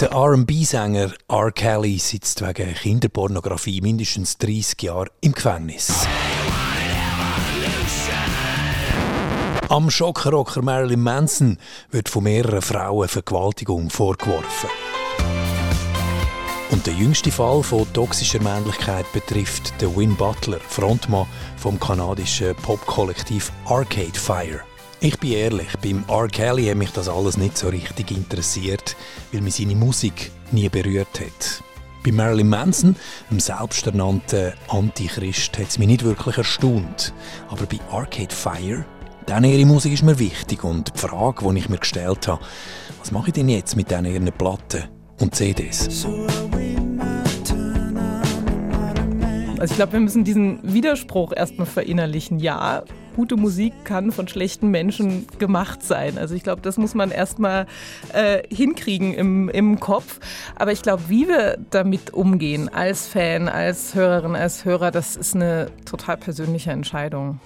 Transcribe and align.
Der 0.00 0.12
RB-Sänger 0.12 1.12
R. 1.28 1.52
Kelly 1.52 1.98
sitzt 1.98 2.42
wegen 2.42 2.74
Kinderpornografie 2.74 3.80
mindestens 3.80 4.36
30 4.38 4.82
Jahre 4.82 5.06
im 5.20 5.32
Gefängnis. 5.32 6.06
Am 9.68 9.90
Schockrocker 9.90 10.60
Marilyn 10.60 11.00
Manson 11.00 11.58
wird 11.90 12.08
von 12.08 12.24
mehreren 12.24 12.62
Frauen 12.62 13.08
Vergewaltigung 13.08 13.88
vorgeworfen. 13.88 14.70
Und 16.72 16.86
der 16.86 16.94
jüngste 16.94 17.30
Fall 17.30 17.62
von 17.62 17.90
toxischer 17.92 18.42
Männlichkeit 18.42 19.10
betrifft 19.12 19.80
den 19.80 19.96
Win 19.96 20.16
Butler, 20.16 20.58
Frontmann 20.60 21.26
vom 21.56 21.78
kanadischen 21.78 22.54
Popkollektiv 22.56 23.52
Arcade 23.66 24.18
Fire. 24.18 24.62
Ich 25.04 25.18
bin 25.18 25.32
ehrlich, 25.32 25.66
beim 25.82 26.04
R. 26.08 26.28
Kelly 26.28 26.66
hat 26.66 26.76
mich 26.76 26.92
das 26.92 27.08
alles 27.08 27.36
nicht 27.36 27.58
so 27.58 27.68
richtig 27.68 28.12
interessiert, 28.12 28.94
weil 29.32 29.40
mich 29.40 29.56
seine 29.56 29.74
Musik 29.74 30.30
nie 30.52 30.68
berührt 30.68 31.18
hat. 31.18 31.60
Bei 32.04 32.12
Marilyn 32.12 32.48
Manson, 32.48 32.94
einem 33.28 33.40
selbsternannten 33.40 34.52
Antichrist, 34.68 35.58
hat 35.58 35.70
es 35.70 35.78
mich 35.80 35.88
nicht 35.88 36.04
wirklich 36.04 36.38
erstaunt. 36.38 37.12
Aber 37.48 37.66
bei 37.66 37.80
Arcade 37.90 38.32
Fire, 38.32 38.84
dann 39.26 39.42
ihre 39.42 39.66
Musik 39.66 39.92
ist 39.92 40.04
mir 40.04 40.20
wichtig 40.20 40.62
und 40.62 40.94
die 40.94 40.98
Frage, 41.00 41.50
die 41.52 41.58
ich 41.58 41.68
mir 41.68 41.78
gestellt 41.78 42.28
habe, 42.28 42.40
was 43.00 43.10
mache 43.10 43.30
ich 43.30 43.34
denn 43.34 43.48
jetzt 43.48 43.74
mit 43.74 43.90
diesen 43.90 44.04
ihren 44.04 44.30
Platten 44.30 44.84
und 45.18 45.34
CDs? 45.34 46.00
So 46.00 46.28
Also 49.58 49.72
ich 49.72 49.76
glaube, 49.76 49.92
wir 49.94 50.00
müssen 50.00 50.22
diesen 50.22 50.60
Widerspruch 50.62 51.32
erstmal 51.32 51.66
verinnerlichen. 51.66 52.40
Ja, 52.40 52.84
gute 53.14 53.36
Musik 53.36 53.72
kann 53.84 54.12
von 54.12 54.28
schlechten 54.28 54.68
Menschen 54.70 55.26
gemacht 55.38 55.82
sein. 55.82 56.18
Also 56.18 56.34
ich 56.34 56.42
glaube, 56.42 56.62
das 56.62 56.76
muss 56.76 56.94
man 56.94 57.10
erstmal 57.10 57.66
äh, 58.12 58.42
hinkriegen 58.54 59.14
im, 59.14 59.48
im 59.48 59.80
Kopf. 59.80 60.20
Aber 60.56 60.72
ich 60.72 60.82
glaube, 60.82 61.04
wie 61.08 61.28
wir 61.28 61.58
damit 61.70 62.12
umgehen, 62.14 62.68
als 62.68 63.06
Fan, 63.06 63.48
als 63.48 63.94
Hörerin, 63.94 64.34
als 64.34 64.64
Hörer, 64.64 64.90
das 64.90 65.16
ist 65.16 65.34
eine 65.34 65.70
total 65.84 66.16
persönliche 66.16 66.70
Entscheidung. 66.70 67.40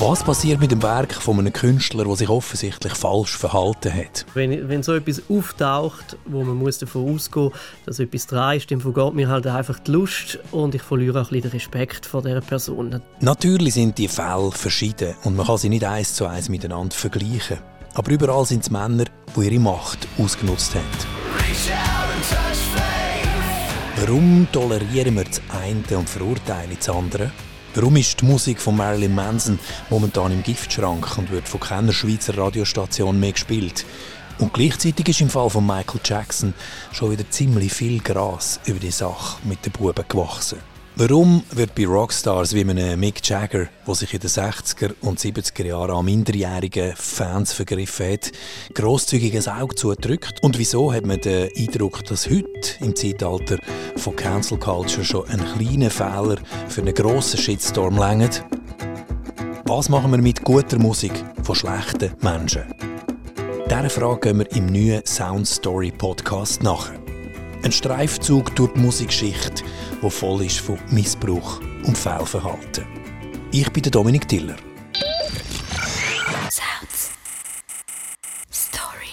Was 0.00 0.22
passiert 0.22 0.60
mit 0.60 0.70
dem 0.70 0.80
Werk 0.84 1.12
von 1.12 1.40
einem 1.40 1.52
Künstler, 1.52 2.04
der 2.04 2.14
sich 2.14 2.28
offensichtlich 2.28 2.94
falsch 2.94 3.36
verhalten 3.36 3.92
hat? 3.92 4.26
Wenn, 4.32 4.68
wenn 4.68 4.84
so 4.84 4.94
etwas 4.94 5.22
auftaucht, 5.28 6.16
wo 6.24 6.44
man 6.44 6.56
muss 6.56 6.78
davon 6.78 7.12
ausgehen 7.12 7.50
dass 7.84 7.98
etwas 7.98 8.28
dran 8.28 8.56
ist, 8.56 8.70
dann 8.70 8.80
vergeht 8.80 9.14
mir 9.14 9.28
halt 9.28 9.48
einfach 9.48 9.80
die 9.80 9.90
Lust 9.90 10.38
und 10.52 10.76
ich 10.76 10.82
verliere 10.82 11.20
auch 11.20 11.24
ein 11.24 11.40
bisschen 11.40 11.50
den 11.50 11.50
Respekt 11.50 12.06
vor 12.06 12.22
dieser 12.22 12.40
Person. 12.40 13.02
Natürlich 13.18 13.74
sind 13.74 13.98
die 13.98 14.06
Fälle 14.06 14.52
verschieden 14.52 15.16
und 15.24 15.34
man 15.34 15.46
kann 15.46 15.58
sie 15.58 15.68
nicht 15.68 15.84
eins 15.84 16.14
zu 16.14 16.26
eins 16.26 16.48
miteinander 16.48 16.94
vergleichen. 16.94 17.58
Aber 17.94 18.12
überall 18.12 18.46
sind 18.46 18.62
es 18.62 18.70
Männer, 18.70 19.06
die 19.34 19.46
ihre 19.46 19.58
Macht 19.58 20.06
ausgenutzt 20.16 20.76
haben. 20.76 20.84
Warum 23.96 24.46
tolerieren 24.52 25.16
wir 25.16 25.24
das 25.24 25.42
eine 25.60 25.98
und 25.98 26.08
verurteilen 26.08 26.76
das 26.78 26.88
andere? 26.88 27.32
Warum 27.80 27.94
ist 27.94 28.20
die 28.20 28.24
Musik 28.24 28.60
von 28.60 28.76
Marilyn 28.76 29.14
Manson 29.14 29.56
momentan 29.88 30.32
im 30.32 30.42
Giftschrank 30.42 31.16
und 31.16 31.30
wird 31.30 31.46
von 31.46 31.60
keiner 31.60 31.92
Schweizer 31.92 32.36
Radiostation 32.36 33.20
mehr 33.20 33.30
gespielt? 33.30 33.86
Und 34.40 34.52
gleichzeitig 34.52 35.08
ist 35.10 35.20
im 35.20 35.30
Fall 35.30 35.48
von 35.48 35.64
Michael 35.64 36.00
Jackson 36.04 36.54
schon 36.90 37.12
wieder 37.12 37.30
ziemlich 37.30 37.72
viel 37.72 38.00
Gras 38.00 38.58
über 38.64 38.80
die 38.80 38.90
Sache 38.90 39.38
mit 39.44 39.64
den 39.64 39.70
Buben 39.70 40.04
gewachsen. 40.08 40.58
Warum 41.00 41.44
wird 41.52 41.76
bei 41.76 41.86
Rockstars 41.86 42.54
wie 42.54 42.62
einem 42.62 42.98
Mick 42.98 43.24
Jagger, 43.24 43.68
der 43.86 43.94
sich 43.94 44.14
in 44.14 44.18
den 44.18 44.30
60er 44.30 44.94
und 45.02 45.20
70er 45.20 45.66
Jahren 45.66 45.92
an 45.92 46.04
minderjährigen 46.04 46.92
Fans 46.96 47.52
vergriffen 47.52 48.14
hat, 48.14 48.32
grosszügiges 48.74 49.46
Auge 49.46 49.76
zudrückt? 49.76 50.42
Und 50.42 50.58
wieso 50.58 50.92
hat 50.92 51.06
man 51.06 51.20
den 51.20 51.50
Eindruck, 51.56 52.04
dass 52.06 52.28
heute 52.28 52.74
im 52.80 52.96
Zeitalter 52.96 53.58
von 53.94 54.16
Cancel 54.16 54.58
Culture 54.58 55.04
schon 55.04 55.28
ein 55.28 55.44
kleiner 55.56 55.90
Fehler 55.90 56.38
für 56.66 56.80
einen 56.80 56.94
grossen 56.94 57.38
Shitstorm 57.38 57.96
längt? 57.96 58.42
Was 59.66 59.88
machen 59.88 60.10
wir 60.10 60.18
mit 60.18 60.42
guter 60.42 60.80
Musik 60.80 61.12
von 61.44 61.54
schlechten 61.54 62.10
Menschen? 62.22 62.64
Dieser 63.70 63.90
Frage 63.90 64.18
gehen 64.18 64.38
wir 64.40 64.50
im 64.50 64.66
neuen 64.66 65.06
Sound 65.06 65.46
Story 65.46 65.92
Podcast 65.96 66.64
nach. 66.64 66.90
Ein 67.62 67.72
Streifzug 67.72 68.54
durch 68.54 68.72
die 68.72 68.80
Musikgeschichte, 68.80 69.64
der 70.00 70.10
voll 70.10 70.44
ist 70.44 70.60
von 70.60 70.78
Missbrauch 70.90 71.60
und 71.84 71.98
Fehlverhalten. 71.98 72.86
Ich 73.50 73.68
bin 73.72 73.82
der 73.82 73.90
Dominik 73.90 74.28
Tiller. 74.28 74.56
Sounds. 76.50 77.10
Story. 78.52 79.08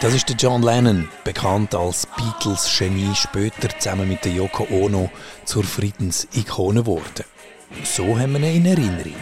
Das 0.00 0.14
ist 0.14 0.28
der 0.30 0.36
John 0.36 0.62
Lennon, 0.62 1.08
bekannt 1.24 1.74
als 1.74 2.06
Beatles-Genie, 2.16 3.14
später 3.14 3.68
zusammen 3.78 4.08
mit 4.08 4.24
der 4.24 4.32
Yoko 4.32 4.66
Ono 4.70 5.10
zur 5.44 5.62
Friedensikone 5.62 6.80
geworden. 6.80 7.24
So 7.84 8.18
haben 8.18 8.32
wir 8.32 8.50
ihn 8.50 8.64
in 8.64 8.66
Erinnerung. 8.66 9.14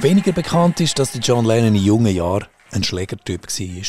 Weniger 0.00 0.32
bekannt 0.32 0.80
ist, 0.80 0.98
dass 0.98 1.18
John 1.22 1.44
Lennon 1.44 1.74
in 1.74 1.82
jungen 1.82 2.14
Jahren 2.14 2.46
ein 2.72 2.82
Schlägertyp 2.82 3.46
war, 3.46 3.84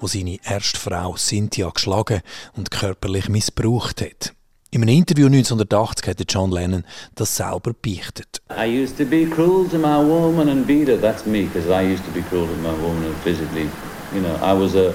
der 0.00 0.08
seine 0.08 0.38
erste 0.44 0.78
Frau 0.78 1.16
Cynthia 1.16 1.70
geschlagen 1.70 2.20
und 2.56 2.70
körperlich 2.70 3.28
missbraucht 3.28 4.02
hat. 4.02 4.34
In 4.70 4.82
einem 4.82 4.98
Interview 4.98 5.26
1980 5.26 6.08
hat 6.08 6.32
John 6.32 6.50
Lennon 6.50 6.84
das 7.14 7.36
selber 7.36 7.72
beichtet. 7.72 8.42
I 8.50 8.66
used 8.66 8.98
to 8.98 9.04
be 9.04 9.24
cruel 9.24 9.68
to 9.68 9.78
my 9.78 9.96
woman 9.96 10.48
and 10.48 10.66
beat 10.66 10.88
her. 10.88 11.00
That's 11.00 11.24
me, 11.24 11.44
because 11.44 11.68
I 11.70 11.90
used 11.90 12.04
to 12.04 12.10
be 12.10 12.22
cruel 12.22 12.46
to 12.46 12.56
my 12.56 12.74
woman 12.82 13.04
and 13.04 13.16
physically, 13.24 13.70
you 14.12 14.20
know, 14.20 14.36
I 14.42 14.52
was 14.52 14.74
a, 14.74 14.92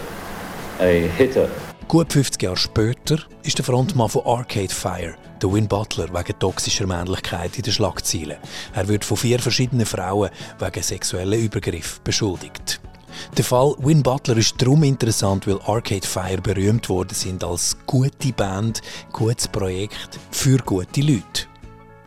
a 0.79 1.07
hitter. 1.17 1.49
Gut 1.87 2.11
50 2.11 2.41
Jahre 2.41 2.57
später 2.57 3.19
ist 3.43 3.57
der 3.57 3.65
Frontmann 3.65 4.09
von 4.09 4.25
Arcade 4.25 4.73
Fire, 4.73 5.15
der 5.41 5.53
Win 5.53 5.67
Butler, 5.67 6.07
wegen 6.11 6.39
toxischer 6.39 6.87
Männlichkeit 6.87 7.55
in 7.55 7.61
den 7.61 7.73
Schlagzeilen. 7.73 8.37
Er 8.73 8.87
wird 8.87 9.05
von 9.05 9.17
vier 9.17 9.37
verschiedenen 9.39 9.85
Frauen 9.85 10.31
wegen 10.59 10.81
sexuellen 10.81 11.39
Übergriff 11.39 11.99
beschuldigt. 12.01 12.79
Der 13.37 13.43
Fall 13.43 13.75
Win 13.79 14.01
Butler 14.01 14.37
ist 14.37 14.59
darum 14.59 14.83
interessant, 14.83 15.45
weil 15.45 15.61
Arcade 15.61 16.07
Fire 16.07 16.41
berühmt 16.41 16.89
worden 16.89 17.13
sind 17.13 17.43
als 17.43 17.77
gute 17.85 18.33
Band, 18.33 18.81
gutes 19.11 19.47
Projekt 19.47 20.19
für 20.31 20.57
gute 20.57 21.01
Leute. 21.01 21.52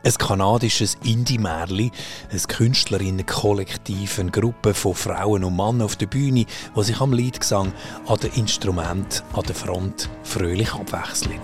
Ein 0.06 0.14
kanadisches 0.14 0.96
Indie-Märli, 1.02 1.90
ein 2.30 2.38
Künstlerinnen-Kollektiv, 2.38 4.20
eine 4.20 4.30
Gruppe 4.30 4.72
von 4.72 4.94
Frauen 4.94 5.42
und 5.42 5.56
Männern 5.56 5.82
auf 5.82 5.96
der 5.96 6.06
Bühne, 6.06 6.46
die 6.76 6.82
sich 6.84 7.00
am 7.00 7.12
Liedgesang, 7.12 7.72
an 8.06 8.20
den 8.20 8.32
Instrument, 8.34 9.24
an 9.32 9.42
der 9.42 9.56
Front 9.56 10.08
fröhlich 10.22 10.72
abwechseln. 10.72 11.40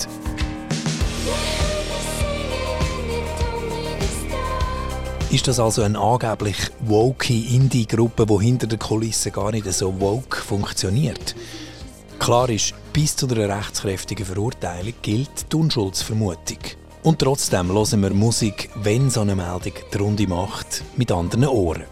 Ist 5.32 5.48
das 5.48 5.58
also 5.58 5.82
eine 5.82 5.98
angeblich 5.98 6.70
woke 6.82 7.34
Indie-Gruppe, 7.34 8.26
die 8.26 8.44
hinter 8.44 8.68
der 8.68 8.78
Kulisse 8.78 9.32
gar 9.32 9.50
nicht 9.50 9.72
so 9.72 10.00
woke 10.00 10.36
funktioniert? 10.36 11.34
Klar 12.20 12.48
ist, 12.48 12.74
bis 12.92 13.16
zu 13.16 13.26
einer 13.26 13.58
rechtskräftigen 13.58 14.24
Verurteilung 14.24 14.94
gilt 15.02 15.52
die 15.52 15.56
Unschuldsvermutung. 15.56 16.58
Und 17.02 17.18
trotzdem 17.18 17.72
hören 17.72 18.00
wir 18.00 18.14
Musik, 18.14 18.70
wenn 18.76 19.10
so 19.10 19.22
eine 19.22 19.34
Meldung 19.34 19.72
die 19.92 19.98
Runde 19.98 20.28
macht, 20.28 20.84
mit 20.96 21.10
anderen 21.10 21.48
Ohren. 21.48 21.82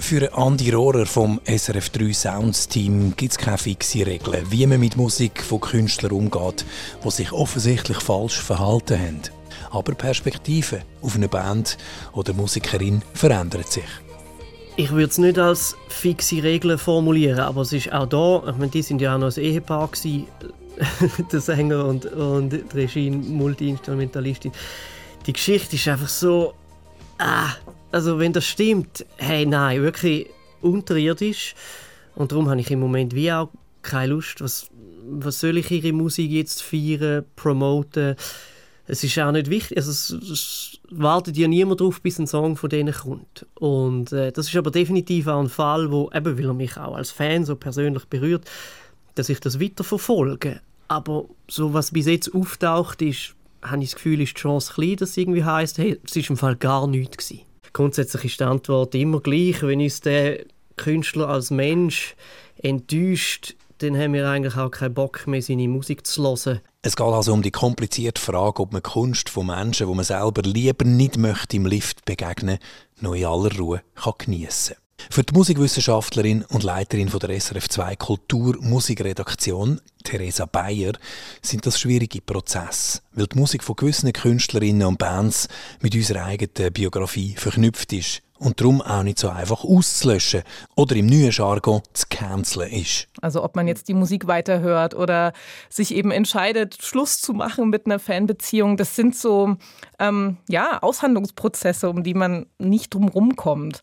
Für 0.00 0.36
Andi 0.36 0.70
Rohrer 0.70 1.06
vom 1.06 1.40
SRF 1.46 1.90
3 1.90 2.12
Sounds 2.12 2.66
Team 2.66 3.14
gibt 3.16 3.30
es 3.30 3.38
keine 3.38 3.56
fixe 3.56 4.04
Regeln, 4.04 4.44
wie 4.50 4.66
man 4.66 4.80
mit 4.80 4.96
Musik 4.96 5.44
von 5.44 5.60
Künstlern 5.60 6.10
umgeht, 6.10 6.64
die 7.04 7.10
sich 7.12 7.30
offensichtlich 7.30 7.98
falsch 7.98 8.40
verhalten 8.40 8.98
haben. 8.98 9.20
Aber 9.70 9.92
die 9.92 9.98
Perspektive 9.98 10.82
auf 11.02 11.14
eine 11.14 11.28
Band 11.28 11.78
oder 12.12 12.32
Musikerin 12.32 13.00
verändert 13.14 13.70
sich. 13.70 13.84
Ich 14.74 14.90
würde 14.90 15.10
es 15.10 15.18
nicht 15.18 15.38
als 15.38 15.76
fixe 15.88 16.42
Regeln 16.42 16.78
formulieren, 16.78 17.38
aber 17.38 17.60
es 17.60 17.72
ist 17.72 17.92
auch 17.92 18.06
da, 18.06 18.42
ich 18.50 18.56
meine, 18.56 18.72
die 18.72 18.82
sind 18.82 19.00
ja 19.00 19.14
auch 19.14 19.18
noch 19.18 19.36
ein 19.36 19.42
Ehepaar 19.42 19.86
gewesen, 19.86 20.26
der 21.32 21.40
Sänger 21.40 21.84
und, 21.84 22.06
und 22.06 22.50
die 22.50 22.64
Regie, 22.74 23.10
Multi-Instrumentalistin. 23.10 24.52
Die 25.26 25.32
Geschichte 25.32 25.76
ist 25.76 25.88
einfach 25.88 26.08
so. 26.08 26.54
Ah, 27.18 27.50
also, 27.90 28.18
wenn 28.18 28.32
das 28.32 28.46
stimmt, 28.46 29.04
hey, 29.16 29.46
nein, 29.46 29.82
wirklich 29.82 30.26
unterirdisch. 30.60 31.54
Und 32.14 32.32
darum 32.32 32.48
habe 32.48 32.60
ich 32.60 32.70
im 32.70 32.80
Moment 32.80 33.14
wie 33.14 33.32
auch 33.32 33.50
keine 33.82 34.14
Lust. 34.14 34.40
Was, 34.40 34.68
was 35.08 35.40
soll 35.40 35.58
ich 35.58 35.70
ihre 35.70 35.92
Musik 35.92 36.30
jetzt 36.30 36.62
feiern, 36.62 37.24
promoten? 37.36 38.16
Es 38.86 39.04
ist 39.04 39.18
auch 39.18 39.32
nicht 39.32 39.48
wichtig. 39.48 39.76
Also 39.76 39.90
es, 39.90 40.10
es 40.10 40.80
wartet 40.90 41.36
ja 41.36 41.48
niemand 41.48 41.80
darauf, 41.80 42.00
bis 42.00 42.18
ein 42.18 42.26
Song 42.26 42.56
von 42.56 42.68
denen 42.68 42.92
kommt. 42.92 43.46
Und 43.54 44.12
äh, 44.12 44.32
das 44.32 44.48
ist 44.48 44.56
aber 44.56 44.70
definitiv 44.70 45.28
auch 45.28 45.40
ein 45.40 45.48
Fall, 45.48 45.90
wo, 45.90 46.10
eben 46.12 46.38
weil 46.38 46.46
er 46.46 46.54
mich 46.54 46.76
auch 46.76 46.96
als 46.96 47.10
Fan 47.10 47.44
so 47.44 47.56
persönlich 47.56 48.04
berührt, 48.06 48.44
dass 49.14 49.28
ich 49.28 49.40
das 49.40 49.60
weiterverfolge. 49.60 50.60
Aber 50.88 51.26
so 51.48 51.72
was 51.72 51.90
bis 51.90 52.06
jetzt 52.06 52.34
auftaucht, 52.34 53.02
ist, 53.02 53.34
habe 53.62 53.82
ich 53.82 53.90
das 53.90 53.96
Gefühl, 53.96 54.20
ist 54.20 54.36
die 54.36 54.40
Chance 54.40 54.72
klein, 54.74 54.96
dass 54.96 55.10
es 55.10 55.16
irgendwie 55.16 55.44
heisst, 55.44 55.78
hey, 55.78 55.98
es 56.04 56.16
war 56.16 56.30
im 56.30 56.36
Fall 56.36 56.56
gar 56.56 56.86
nichts 56.86 57.16
gewesen. 57.16 57.44
Grundsätzlich 57.72 58.24
ist 58.24 58.40
die 58.40 58.44
Antwort 58.44 58.94
immer 58.94 59.20
gleich. 59.20 59.62
Wenn 59.62 59.80
uns 59.80 60.00
der 60.00 60.44
Künstler 60.76 61.28
als 61.28 61.50
Mensch 61.50 62.14
enttäuscht, 62.56 63.54
dann 63.78 63.96
haben 63.96 64.12
wir 64.12 64.28
eigentlich 64.28 64.56
auch 64.56 64.70
keinen 64.70 64.94
Bock 64.94 65.26
mehr, 65.26 65.42
seine 65.42 65.68
Musik 65.68 66.06
zu 66.06 66.22
hören. 66.22 66.60
Es 66.82 66.96
geht 66.96 67.06
also 67.06 67.32
um 67.32 67.42
die 67.42 67.50
komplizierte 67.50 68.20
Frage, 68.20 68.62
ob 68.62 68.72
man 68.72 68.82
Kunst 68.82 69.30
von 69.30 69.46
Menschen, 69.46 69.88
wo 69.88 69.94
man 69.94 70.04
selber 70.04 70.42
lieber 70.42 70.84
nicht 70.84 71.16
möchte 71.16 71.56
im 71.56 71.66
Lift 71.66 72.04
begegnen, 72.04 72.58
noch 73.00 73.14
in 73.14 73.24
aller 73.24 73.56
Ruhe 73.56 73.82
kann 73.94 74.14
geniessen 74.18 74.76
für 75.10 75.22
die 75.22 75.34
Musikwissenschaftlerin 75.34 76.44
und 76.48 76.62
Leiterin 76.62 77.08
von 77.08 77.20
der 77.20 77.38
SRF 77.40 77.68
2 77.68 77.96
Kultur 77.96 78.56
Musikredaktion, 78.60 79.80
Theresa 80.04 80.46
Bayer, 80.46 80.92
sind 81.40 81.66
das 81.66 81.80
schwierige 81.80 82.20
Prozesse, 82.20 83.00
weil 83.12 83.26
die 83.26 83.38
Musik 83.38 83.64
von 83.64 83.76
gewissen 83.76 84.12
Künstlerinnen 84.12 84.86
und 84.86 84.98
Bands 84.98 85.48
mit 85.80 85.94
unserer 85.94 86.24
eigenen 86.24 86.72
Biografie 86.72 87.34
verknüpft 87.36 87.92
ist 87.92 88.22
und 88.42 88.60
darum 88.60 88.82
auch 88.82 89.04
nicht 89.04 89.18
so 89.18 89.28
einfach 89.28 89.62
auszulöschen 89.62 90.42
oder 90.74 90.96
im 90.96 91.06
neuen 91.06 91.30
Jargon 91.30 91.80
zu 91.92 92.06
canceln 92.10 92.72
ist. 92.72 93.08
Also 93.20 93.44
ob 93.44 93.54
man 93.54 93.68
jetzt 93.68 93.88
die 93.88 93.94
Musik 93.94 94.26
weiterhört 94.26 94.94
oder 94.94 95.32
sich 95.68 95.94
eben 95.94 96.10
entscheidet, 96.10 96.82
Schluss 96.82 97.20
zu 97.20 97.34
machen 97.34 97.70
mit 97.70 97.86
einer 97.86 98.00
Fanbeziehung, 98.00 98.76
das 98.76 98.96
sind 98.96 99.14
so 99.14 99.56
ähm, 100.00 100.38
ja, 100.48 100.82
Aushandlungsprozesse, 100.82 101.88
um 101.88 102.02
die 102.02 102.14
man 102.14 102.46
nicht 102.58 102.92
drumherum 102.92 103.36
kommt 103.36 103.80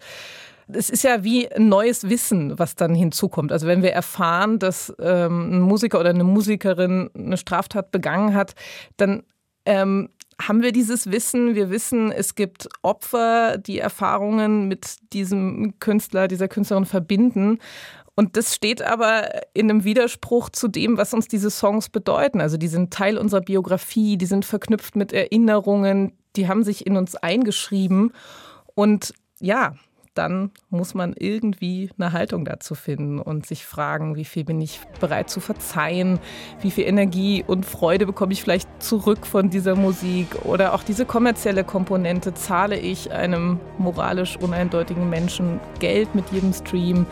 es 0.73 0.89
ist 0.89 1.03
ja 1.03 1.23
wie 1.23 1.51
ein 1.51 1.67
neues 1.67 2.09
Wissen, 2.09 2.57
was 2.59 2.75
dann 2.75 2.93
hinzukommt. 2.93 3.51
Also 3.51 3.67
wenn 3.67 3.81
wir 3.81 3.91
erfahren, 3.91 4.59
dass 4.59 4.93
ähm, 4.99 5.51
ein 5.51 5.61
Musiker 5.61 5.99
oder 5.99 6.11
eine 6.11 6.23
Musikerin 6.23 7.09
eine 7.15 7.37
Straftat 7.37 7.91
begangen 7.91 8.35
hat, 8.35 8.55
dann 8.97 9.23
ähm, 9.65 10.09
haben 10.41 10.61
wir 10.61 10.71
dieses 10.71 11.11
Wissen. 11.11 11.55
Wir 11.55 11.69
wissen, 11.69 12.11
es 12.11 12.35
gibt 12.35 12.69
Opfer, 12.81 13.57
die 13.57 13.79
Erfahrungen 13.79 14.67
mit 14.67 14.97
diesem 15.13 15.73
Künstler, 15.79 16.27
dieser 16.27 16.47
Künstlerin 16.47 16.85
verbinden. 16.85 17.59
Und 18.15 18.35
das 18.35 18.53
steht 18.53 18.81
aber 18.81 19.29
in 19.53 19.69
einem 19.69 19.83
Widerspruch 19.85 20.49
zu 20.49 20.67
dem, 20.67 20.97
was 20.97 21.13
uns 21.13 21.27
diese 21.27 21.49
Songs 21.49 21.89
bedeuten. 21.89 22.41
Also 22.41 22.57
die 22.57 22.67
sind 22.67 22.91
Teil 22.91 23.17
unserer 23.17 23.41
Biografie, 23.41 24.17
die 24.17 24.25
sind 24.25 24.45
verknüpft 24.45 24.95
mit 24.95 25.13
Erinnerungen, 25.13 26.13
die 26.35 26.47
haben 26.47 26.63
sich 26.63 26.85
in 26.85 26.97
uns 26.97 27.15
eingeschrieben. 27.15 28.11
Und 28.75 29.13
ja, 29.39 29.75
dann 30.19 30.51
muss 30.69 30.93
man 30.93 31.13
irgendwie 31.17 31.89
eine 31.97 32.11
Haltung 32.11 32.43
dazu 32.43 32.75
finden 32.75 33.19
und 33.19 33.45
sich 33.45 33.65
fragen, 33.65 34.17
wie 34.17 34.25
viel 34.25 34.43
bin 34.43 34.59
ich 34.59 34.81
bereit 34.99 35.29
zu 35.29 35.39
verzeihen, 35.39 36.19
wie 36.61 36.71
viel 36.71 36.85
Energie 36.85 37.41
und 37.47 37.65
Freude 37.65 38.05
bekomme 38.05 38.33
ich 38.33 38.43
vielleicht 38.43 38.67
zurück 38.83 39.25
von 39.25 39.49
dieser 39.49 39.77
Musik 39.77 40.27
oder 40.43 40.73
auch 40.73 40.83
diese 40.83 41.05
kommerzielle 41.05 41.63
Komponente, 41.63 42.33
zahle 42.33 42.77
ich 42.77 43.13
einem 43.13 43.61
moralisch 43.77 44.35
uneindeutigen 44.35 45.09
Menschen 45.09 45.61
Geld 45.79 46.13
mit 46.13 46.29
jedem 46.31 46.51
Stream. 46.51 47.05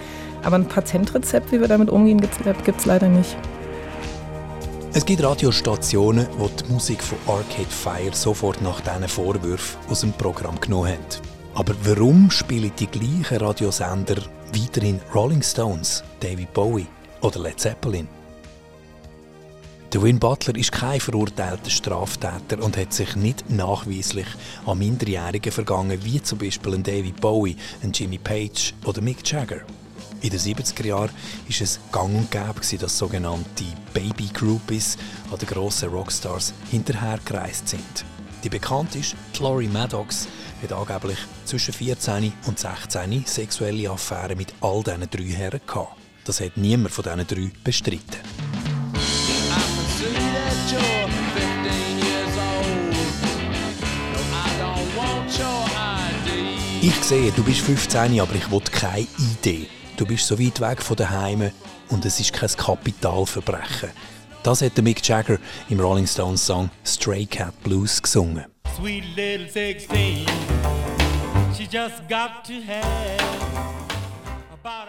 Aber 0.44 0.58
ein 0.58 0.68
Patentrezept, 0.68 1.54
wie 1.54 1.62
wir 1.62 1.70
damit 1.70 1.90
umgehen, 1.90 2.20
gibt 2.20 2.38
es 2.42 2.86
leider 2.86 3.08
nicht. 3.08 3.38
Es 4.94 5.06
gibt 5.06 5.24
Radiostationen, 5.24 6.28
die 6.28 6.64
die 6.64 6.74
Musik 6.74 7.02
von 7.02 7.18
Arcade 7.28 7.70
Fire 7.70 8.14
sofort 8.14 8.62
nach 8.62 8.82
diesen 8.82 9.08
Vorwürfen 9.08 9.80
aus 9.90 10.02
dem 10.02 10.12
Programm 10.12 10.60
genommen 10.60 10.92
haben. 10.92 11.37
Aber 11.58 11.74
warum 11.86 12.30
spielen 12.30 12.72
die 12.78 12.86
gleichen 12.86 13.38
Radiosender 13.38 14.18
weiterhin 14.54 15.02
Rolling 15.12 15.42
Stones, 15.42 16.04
David 16.20 16.54
Bowie 16.54 16.86
oder 17.22 17.40
Led 17.40 17.60
Zeppelin? 17.60 18.08
Der 19.92 20.04
Win 20.04 20.20
Butler 20.20 20.56
ist 20.56 20.72
kein 20.72 21.00
verurteilter 21.00 21.72
Straftäter 21.72 22.64
und 22.64 22.78
hat 22.78 22.94
sich 22.94 23.16
nicht 23.16 23.50
nachweislich 23.50 24.28
an 24.68 24.78
Minderjährigen 24.78 25.52
vergangen, 25.52 25.98
wie 26.04 26.22
zum 26.22 26.38
Beispiel 26.38 26.76
ein 26.76 26.84
David 26.84 27.20
Bowie, 27.20 27.58
ein 27.82 27.92
Jimmy 27.92 28.20
Page 28.20 28.76
oder 28.86 29.02
Mick 29.02 29.28
Jagger. 29.28 29.62
In 30.22 30.30
den 30.30 30.40
70er 30.40 30.86
Jahren 30.86 31.10
war 31.10 31.62
es 31.62 31.80
gang 31.92 32.16
und 32.16 32.30
gäbe, 32.30 32.78
dass 32.78 32.98
sogenannte 33.00 33.64
Baby 33.96 34.30
Groupies 34.32 34.96
an 35.32 35.40
den 35.40 35.48
grossen 35.48 35.90
Rockstars 35.90 36.54
hinterhergereist 36.70 37.68
sind. 37.68 38.06
Die 38.44 38.50
bekannt 38.50 38.96
ist 38.96 39.16
Tlori 39.34 39.68
Maddox, 39.68 40.28
hat 40.62 40.72
angeblich 40.72 41.18
zwischen 41.46 41.74
14 41.74 42.32
und 42.46 42.60
16 42.60 43.26
sexuelle 43.26 43.90
Affären 43.90 44.38
mit 44.38 44.54
all 44.62 44.84
diesen 44.84 45.10
drei 45.10 45.36
Herren 45.36 45.62
gehabt. 45.66 45.98
Das 46.24 46.42
hat 46.42 46.56
niemand 46.56 46.94
von 46.94 47.04
diesen 47.04 47.28
drei 47.28 47.52
bestritten. 47.64 48.18
Ich 56.82 57.04
sehe, 57.04 57.32
du 57.32 57.44
bist 57.44 57.62
15, 57.62 58.20
aber 58.20 58.36
ich 58.36 58.52
will 58.52 58.62
keine 58.62 59.08
Idee. 59.18 59.68
Du 59.98 60.06
bist 60.06 60.28
so 60.28 60.40
weit 60.40 60.62
weg 60.62 60.82
von 60.82 60.96
daheim 60.96 61.52
und 61.90 62.06
es 62.06 62.20
ist 62.20 62.34
kein 62.34 62.50
Kapitalverbrechen. 62.50 63.90
Das 64.48 64.62
hat 64.62 64.78
Mick 64.78 65.06
Jagger 65.06 65.40
im 65.68 65.78
Rolling 65.78 66.08
Stones 66.08 66.46
Song 66.46 66.70
Stray 66.86 67.26
Cat 67.26 67.54
Blues 67.64 68.02
gesungen. 68.02 68.46
Sweet 68.78 69.04
little 69.18 69.50
16, 69.50 70.26
she 71.54 71.64
just 71.64 72.08
got 72.08 72.46
to 72.46 72.54
have. 72.66 73.20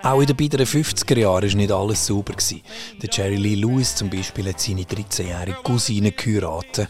Auch 0.05 0.21
in 0.21 0.27
den 0.29 0.37
bitteren 0.37 0.65
50er 0.65 1.19
Jahren 1.19 1.51
war 1.51 1.57
nicht 1.57 1.73
alles 1.73 2.07
sauber. 2.07 2.35
Der 3.03 3.11
Jerry 3.11 3.35
Lee 3.35 3.57
Lewis 3.57 3.97
zum 3.97 4.09
Beispiel 4.09 4.49
hat 4.49 4.61
seine 4.61 4.83
13-jährige 4.83 5.59
Cousine 5.65 6.13
geheiratet. 6.13 6.89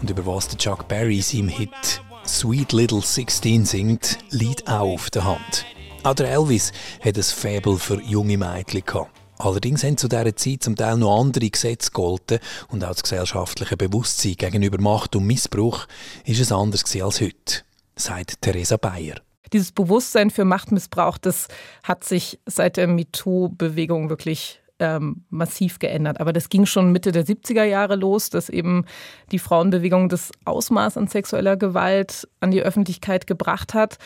Und 0.00 0.10
über 0.10 0.26
was 0.26 0.48
der 0.48 0.58
Chuck 0.58 0.88
Berry 0.88 1.18
in 1.18 1.22
seinem 1.22 1.48
Hit 1.50 2.02
Sweet 2.26 2.72
Little 2.72 3.00
16 3.00 3.64
singt, 3.64 4.18
liegt 4.30 4.66
auch 4.66 4.92
auf 4.92 5.10
der 5.10 5.22
Hand. 5.22 5.66
Auch 6.02 6.14
der 6.14 6.32
Elvis 6.32 6.72
hat 7.00 7.16
ein 7.16 7.22
Faible 7.22 7.78
für 7.78 8.02
junge 8.02 8.36
Mädchen 8.36 8.84
gehabt. 8.84 9.17
Allerdings 9.38 9.84
haben 9.84 9.96
zu 9.96 10.08
dieser 10.08 10.34
Zeit 10.34 10.62
zum 10.62 10.76
Teil 10.76 10.96
noch 10.96 11.20
andere 11.20 11.48
Gesetze 11.48 11.90
gegolten 11.90 12.40
und 12.68 12.84
auch 12.84 12.88
das 12.88 13.02
gesellschaftliche 13.02 13.76
Bewusstsein 13.76 14.34
gegenüber 14.34 14.80
Macht 14.80 15.14
und 15.14 15.26
Missbrauch 15.26 15.86
ist 16.24 16.40
es 16.40 16.52
anders 16.52 16.84
als 17.00 17.20
heute, 17.20 17.62
sagt 17.96 18.42
Theresa 18.42 18.76
Bayer. 18.76 19.16
Dieses 19.52 19.72
Bewusstsein 19.72 20.30
für 20.30 20.44
Machtmissbrauch, 20.44 21.18
das 21.18 21.48
hat 21.82 22.04
sich 22.04 22.38
seit 22.46 22.76
der 22.76 22.86
MeToo-Bewegung 22.88 24.10
wirklich 24.10 24.60
ähm, 24.78 25.24
massiv 25.30 25.78
geändert. 25.78 26.20
Aber 26.20 26.32
das 26.32 26.48
ging 26.48 26.66
schon 26.66 26.92
Mitte 26.92 27.12
der 27.12 27.24
70er 27.24 27.64
Jahre 27.64 27.96
los, 27.96 28.30
dass 28.30 28.48
eben 28.48 28.84
die 29.32 29.38
Frauenbewegung 29.38 30.08
das 30.08 30.30
Ausmaß 30.44 30.96
an 30.96 31.08
sexueller 31.08 31.56
Gewalt 31.56 32.28
an 32.40 32.50
die 32.50 32.62
Öffentlichkeit 32.62 33.26
gebracht 33.26 33.74
hat. 33.74 33.98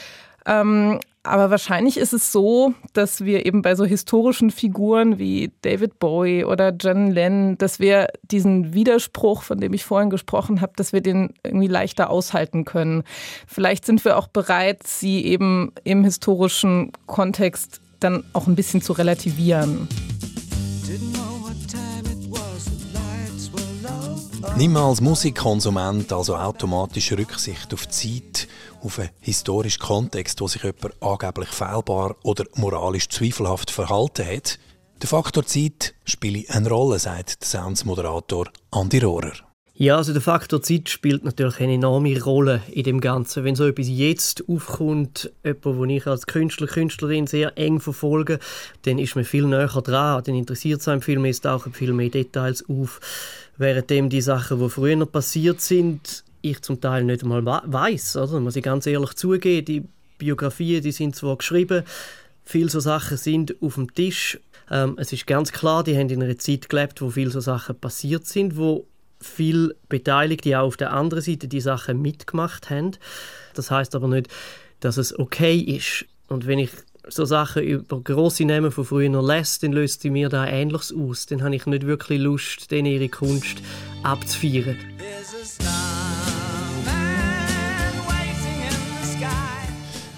Ähm, 0.47 1.00
aber 1.25 1.50
wahrscheinlich 1.50 1.99
ist 1.99 2.12
es 2.12 2.33
so, 2.33 2.75
dass 2.95 3.25
wir 3.25 3.47
eben 3.47 3.62
bei 3.62 3.76
so 3.76 3.85
historischen 3.85 4.50
Figuren 4.50 5.19
wie 5.19 5.52
David 5.62 6.00
Bowie 6.00 6.45
oder 6.45 6.71
John 6.71 7.12
Lennon, 7.12 7.57
dass 7.59 7.79
wir 7.79 8.09
diesen 8.23 8.75
Widerspruch, 8.75 9.43
von 9.45 9.61
dem 9.61 9.73
ich 9.73 9.85
vorhin 9.85 10.11
gesprochen 10.11 10.61
habe, 10.61 10.73
dass 10.75 10.93
wir 10.93 11.00
den 11.00 11.33
irgendwie 11.45 11.69
leichter 11.69 12.11
aushalten 12.11 12.64
können. 12.64 13.05
Vielleicht 13.47 13.87
sind 13.87 14.05
wir 14.05 14.19
auch 14.19 14.26
bereit, 14.26 14.85
sie 14.85 15.25
eben 15.25 15.73
im 15.85 16.02
historischen 16.02 16.91
Kontext 17.07 17.81
dann 18.00 18.25
auch 18.33 18.49
ein 18.49 18.57
bisschen 18.57 18.83
zu 18.83 18.93
relativieren. 18.93 19.87
Nimm 24.57 24.76
als 24.76 25.00
Musikkonsument 25.00 26.12
also 26.12 26.37
automatisch 26.37 27.12
Rücksicht 27.12 27.73
auf 27.73 27.87
die 27.87 27.93
Zeit 27.93 28.32
auf 28.83 28.99
einen 28.99 29.11
historischen 29.21 29.81
Kontext, 29.81 30.41
wo 30.41 30.49
sich 30.49 30.62
jemand 30.62 31.01
angeblich 31.01 31.49
fehlbar 31.49 32.17
oder 32.23 32.45
moralisch 32.55 33.09
zweifelhaft 33.09 33.71
verhalten 33.71 34.27
hat. 34.27 34.59
Der 35.01 35.09
Faktor 35.09 35.45
Zeit 35.47 35.95
spielt 36.05 36.51
eine 36.51 36.69
Rolle, 36.69 36.99
sagt 36.99 37.43
der 37.43 37.49
Sounds-Moderator 37.49 38.49
Andi 38.71 38.99
Rohrer. 38.99 39.33
Ja, 39.75 39.97
also 39.97 40.12
der 40.12 40.23
Faktor 40.23 40.62
Zeit 40.62 40.91
spielt 40.91 41.25
natürlich 41.25 41.59
eine 41.59 41.75
enorme 41.75 42.23
Rolle 42.23 42.62
in 42.71 42.85
dem 42.85 43.01
Ganzen. 43.01 43.43
Wenn 43.43 43.57
so 43.57 43.67
etwas 43.67 43.89
jetzt 43.89 44.45
aufkommt, 44.49 45.33
jemand, 45.43 45.65
wo 45.65 45.85
ich 45.87 46.07
als 46.07 46.27
Künstler, 46.27 46.67
Künstlerin 46.67 47.27
sehr 47.27 47.57
eng 47.57 47.81
verfolge, 47.81 48.39
dann 48.83 48.99
ist 48.99 49.17
man 49.17 49.25
viel 49.25 49.47
näher 49.47 49.67
dran, 49.67 50.23
dann 50.23 50.35
interessiert 50.35 50.83
es 50.83 50.89
einem 50.89 51.03
viel 51.03 51.19
mehr, 51.19 51.31
es 51.31 51.41
tauchen 51.41 51.73
viel 51.73 51.93
mehr 51.95 52.11
Details 52.11 52.65
auf. 52.69 53.01
Währenddem 53.57 54.09
die 54.09 54.21
Sachen, 54.21 54.61
die 54.61 54.69
früher 54.69 55.07
passiert 55.07 55.61
sind, 55.61 56.23
ich 56.42 56.61
zum 56.62 56.80
Teil 56.80 57.04
nicht 57.04 57.22
einmal 57.22 57.44
weiß, 57.44 58.16
oder? 58.16 58.40
Muss 58.40 58.56
ich 58.56 58.62
ganz 58.62 58.87
ehrlich 58.87 59.14
zugeben, 59.14 59.64
die 59.64 59.84
Biografien, 60.18 60.82
die 60.82 60.92
sind 60.92 61.16
zwar 61.16 61.37
geschrieben, 61.37 61.84
viele 62.44 62.68
so 62.68 62.80
Sachen 62.80 63.16
sind 63.16 63.61
auf 63.62 63.75
dem 63.75 63.92
Tisch. 63.94 64.38
Ähm, 64.70 64.96
es 64.99 65.12
ist 65.12 65.26
ganz 65.26 65.52
klar, 65.52 65.82
die 65.84 65.96
haben 65.96 66.08
in 66.08 66.22
einer 66.22 66.38
Zeit 66.38 66.68
gelebt, 66.68 67.00
wo 67.00 67.11
viele 67.11 67.30
so 67.30 67.40
Sachen 67.40 67.78
passiert 67.78 68.26
sind, 68.26 68.56
wo 68.56 68.87
viele 69.20 69.75
Beteiligte 69.88 70.58
auch 70.58 70.66
auf 70.66 70.76
der 70.76 70.92
anderen 70.92 71.22
Seite 71.22 71.49
die 71.49 71.61
Sachen 71.61 72.02
mitgemacht 72.02 72.70
haben. 72.70 72.92
Das 73.54 73.70
heißt 73.70 73.94
aber 73.94 74.08
nicht, 74.08 74.28
dass 74.80 74.96
es 74.96 75.18
okay 75.18 75.58
ist. 75.58 76.06
Und 76.28 76.46
wenn 76.46 76.58
ich 76.58 76.70
so 77.08 77.25
Sachen 77.25 77.62
über 77.62 78.00
grosse 78.00 78.44
Namen 78.44 78.70
von 78.70 78.84
früher 78.84 79.22
lässt, 79.22 79.62
dann 79.62 79.72
löst 79.72 80.02
sie 80.02 80.11
mir 80.11 80.28
da 80.28 80.46
Ähnliches 80.46 80.92
aus. 80.92 81.26
Dann 81.26 81.42
habe 81.42 81.54
ich 81.54 81.66
nicht 81.66 81.87
wirklich 81.87 82.20
Lust, 82.20 82.70
denen 82.70 82.87
ihre 82.87 83.08
Kunst 83.08 83.58
abzufeiern. 84.02 84.76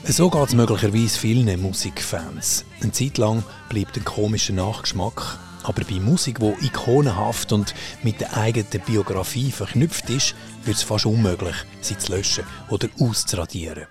So 0.06 0.28
geht 0.28 0.48
es 0.48 0.54
möglicherweise 0.54 1.18
vielen 1.18 1.62
Musikfans. 1.62 2.66
Eine 2.82 2.92
Zeit 2.92 3.16
lang 3.16 3.42
bleibt 3.70 3.96
ein 3.96 4.04
komischer 4.04 4.52
Nachgeschmack. 4.52 5.38
Aber 5.62 5.82
bei 5.82 5.98
Musik, 5.98 6.40
die 6.40 6.66
ikonenhaft 6.66 7.52
und 7.52 7.74
mit 8.02 8.20
der 8.20 8.36
eigenen 8.36 8.82
Biografie 8.86 9.50
verknüpft 9.50 10.10
ist, 10.10 10.34
wird 10.64 10.76
es 10.76 10.82
fast 10.82 11.06
unmöglich, 11.06 11.56
sie 11.80 11.96
zu 11.96 12.12
löschen 12.12 12.44
oder 12.68 12.88
auszuradieren. 13.00 13.86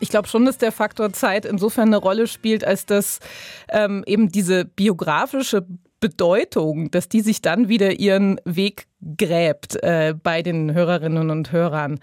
Ich 0.00 0.08
glaube 0.08 0.26
schon, 0.26 0.44
dass 0.44 0.58
der 0.58 0.72
Faktor 0.72 1.12
Zeit 1.12 1.46
insofern 1.46 1.90
eine 1.90 1.98
Rolle 1.98 2.26
spielt, 2.26 2.64
als 2.64 2.84
dass 2.84 3.20
ähm, 3.68 4.02
eben 4.04 4.30
diese 4.30 4.64
biografische 4.64 5.64
Bedeutung, 6.00 6.90
dass 6.90 7.08
die 7.08 7.20
sich 7.20 7.40
dann 7.40 7.68
wieder 7.68 8.00
ihren 8.00 8.40
Weg 8.44 8.88
gräbt 9.16 9.80
äh, 9.84 10.14
bei 10.20 10.42
den 10.42 10.74
Hörerinnen 10.74 11.30
und 11.30 11.52
Hörern. 11.52 12.00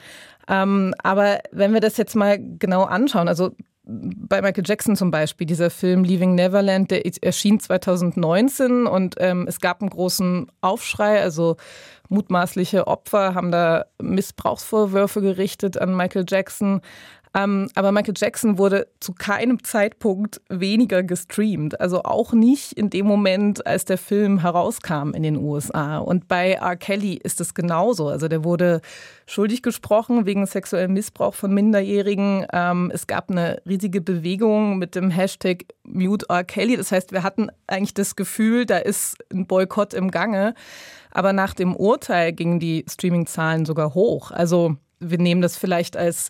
Ähm, 0.49 0.93
aber 1.03 1.39
wenn 1.51 1.73
wir 1.73 1.79
das 1.79 1.97
jetzt 1.97 2.15
mal 2.15 2.39
genau 2.39 2.83
anschauen, 2.83 3.27
also 3.27 3.51
bei 3.89 4.41
Michael 4.41 4.63
Jackson 4.65 4.95
zum 4.95 5.09
Beispiel, 5.09 5.47
dieser 5.47 5.69
Film 5.69 6.03
Leaving 6.03 6.35
Neverland, 6.35 6.91
der 6.91 7.05
erschien 7.23 7.59
2019 7.59 8.85
und 8.85 9.15
ähm, 9.17 9.45
es 9.47 9.59
gab 9.59 9.81
einen 9.81 9.89
großen 9.89 10.51
Aufschrei, 10.61 11.21
also 11.21 11.57
mutmaßliche 12.09 12.87
Opfer 12.87 13.33
haben 13.33 13.51
da 13.51 13.85
Missbrauchsvorwürfe 14.01 15.21
gerichtet 15.21 15.77
an 15.79 15.95
Michael 15.95 16.25
Jackson. 16.27 16.81
Ähm, 17.39 17.69
aber 17.75 17.91
Michael 17.91 18.13
Jackson 18.17 18.57
wurde 18.57 18.87
zu 18.99 19.13
keinem 19.13 19.63
Zeitpunkt 19.63 20.41
weniger 20.49 21.03
gestreamt. 21.03 21.79
Also 21.79 22.03
auch 22.03 22.33
nicht 22.33 22.73
in 22.73 22.89
dem 22.89 23.05
Moment, 23.05 23.65
als 23.65 23.85
der 23.85 23.97
Film 23.97 24.39
herauskam 24.39 25.13
in 25.13 25.23
den 25.23 25.37
USA. 25.37 25.99
Und 25.99 26.27
bei 26.27 26.53
R. 26.53 26.75
Kelly 26.75 27.19
ist 27.21 27.39
es 27.39 27.53
genauso. 27.53 28.07
Also 28.07 28.27
der 28.27 28.43
wurde 28.43 28.81
schuldig 29.25 29.61
gesprochen 29.61 30.25
wegen 30.25 30.45
sexuellem 30.45 30.93
Missbrauch 30.93 31.33
von 31.33 31.53
Minderjährigen. 31.53 32.45
Ähm, 32.51 32.91
es 32.93 33.07
gab 33.07 33.29
eine 33.29 33.61
riesige 33.67 34.01
Bewegung 34.01 34.77
mit 34.77 34.95
dem 34.95 35.09
Hashtag 35.09 35.65
Mute 35.83 36.25
R. 36.29 36.43
Kelly. 36.43 36.77
Das 36.77 36.91
heißt, 36.91 37.11
wir 37.11 37.23
hatten 37.23 37.49
eigentlich 37.67 37.93
das 37.93 38.15
Gefühl, 38.15 38.65
da 38.65 38.77
ist 38.77 39.17
ein 39.31 39.45
Boykott 39.45 39.93
im 39.93 40.11
Gange. 40.11 40.53
Aber 41.11 41.33
nach 41.33 41.53
dem 41.53 41.75
Urteil 41.75 42.33
gingen 42.33 42.59
die 42.59 42.85
Streaming-Zahlen 42.87 43.65
sogar 43.65 43.93
hoch. 43.93 44.31
Also 44.31 44.75
wir 44.99 45.17
nehmen 45.17 45.41
das 45.41 45.57
vielleicht 45.57 45.97
als 45.97 46.29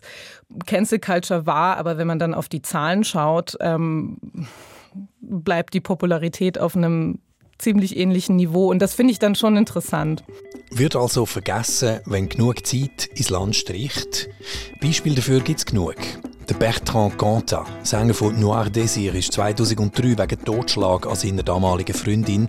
Cancel 0.66 0.98
Culture 0.98 1.46
wahr, 1.46 1.76
aber 1.76 1.98
wenn 1.98 2.06
man 2.06 2.18
dann 2.18 2.34
auf 2.34 2.48
die 2.48 2.62
Zahlen 2.62 3.04
schaut, 3.04 3.56
ähm, 3.60 4.18
bleibt 5.20 5.74
die 5.74 5.80
Popularität 5.80 6.58
auf 6.58 6.76
einem 6.76 7.18
ziemlich 7.58 7.96
ähnlichen 7.96 8.36
Niveau. 8.36 8.70
Und 8.70 8.80
das 8.80 8.94
finde 8.94 9.12
ich 9.12 9.18
dann 9.18 9.34
schon 9.34 9.56
interessant. 9.56 10.24
Wird 10.70 10.96
also 10.96 11.26
vergessen, 11.26 12.00
wenn 12.06 12.28
genug 12.28 12.66
Zeit 12.66 13.06
ins 13.14 13.30
Land 13.30 13.56
stricht. 13.56 14.28
Beispiel 14.80 15.14
dafür 15.14 15.40
gibt 15.40 15.58
es 15.58 15.66
genug. 15.66 15.96
Der 16.50 16.56
Bertrand 16.56 17.16
Cantat, 17.16 17.68
Sänger 17.84 18.12
von 18.12 18.40
Noir 18.40 18.66
Désir, 18.66 19.14
ist 19.14 19.30
2003 19.34 20.18
wegen 20.18 20.44
Totschlag 20.44 21.06
an 21.06 21.14
seiner 21.14 21.44
damaligen 21.44 21.94
Freundin, 21.94 22.48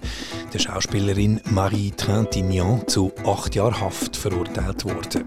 der 0.51 0.57
Schauspielerin 0.57 1.39
Marie 1.51 1.91
Trintignant, 1.91 2.89
zu 2.89 3.11
acht 3.23 3.53
Jahren 3.53 3.79
Haft 3.79 4.17
verurteilt 4.17 4.85
worden. 4.85 5.25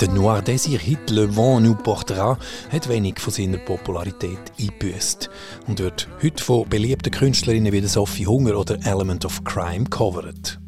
Der 0.00 0.08
Noir 0.10 0.42
Désir 0.42 0.78
Hit 0.78 1.10
Le 1.10 1.36
Vent 1.36 1.62
nous 1.62 1.74
portera 1.74 2.38
hat 2.70 2.88
wenig 2.88 3.18
von 3.18 3.32
seiner 3.32 3.58
Popularität 3.58 4.38
eingebüßt 4.60 5.28
und 5.66 5.80
wird 5.80 6.06
heute 6.22 6.44
von 6.44 6.68
beliebten 6.68 7.10
Künstlerinnen 7.10 7.72
wie 7.72 7.84
Sophie 7.84 8.28
Hunger 8.28 8.56
oder 8.56 8.78
Element 8.86 9.24
of 9.24 9.42
Crime 9.42 9.86
covered. 9.86 10.60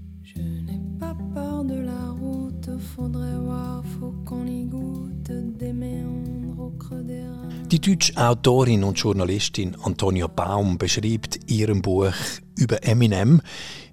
Die 7.72 7.80
deutsche 7.80 8.16
Autorin 8.16 8.84
und 8.84 8.96
Journalistin 8.96 9.76
Antonia 9.82 10.28
Baum 10.28 10.78
beschreibt 10.78 11.34
in 11.34 11.48
ihrem 11.48 11.82
Buch 11.82 12.12
über 12.56 12.84
Eminem, 12.84 13.42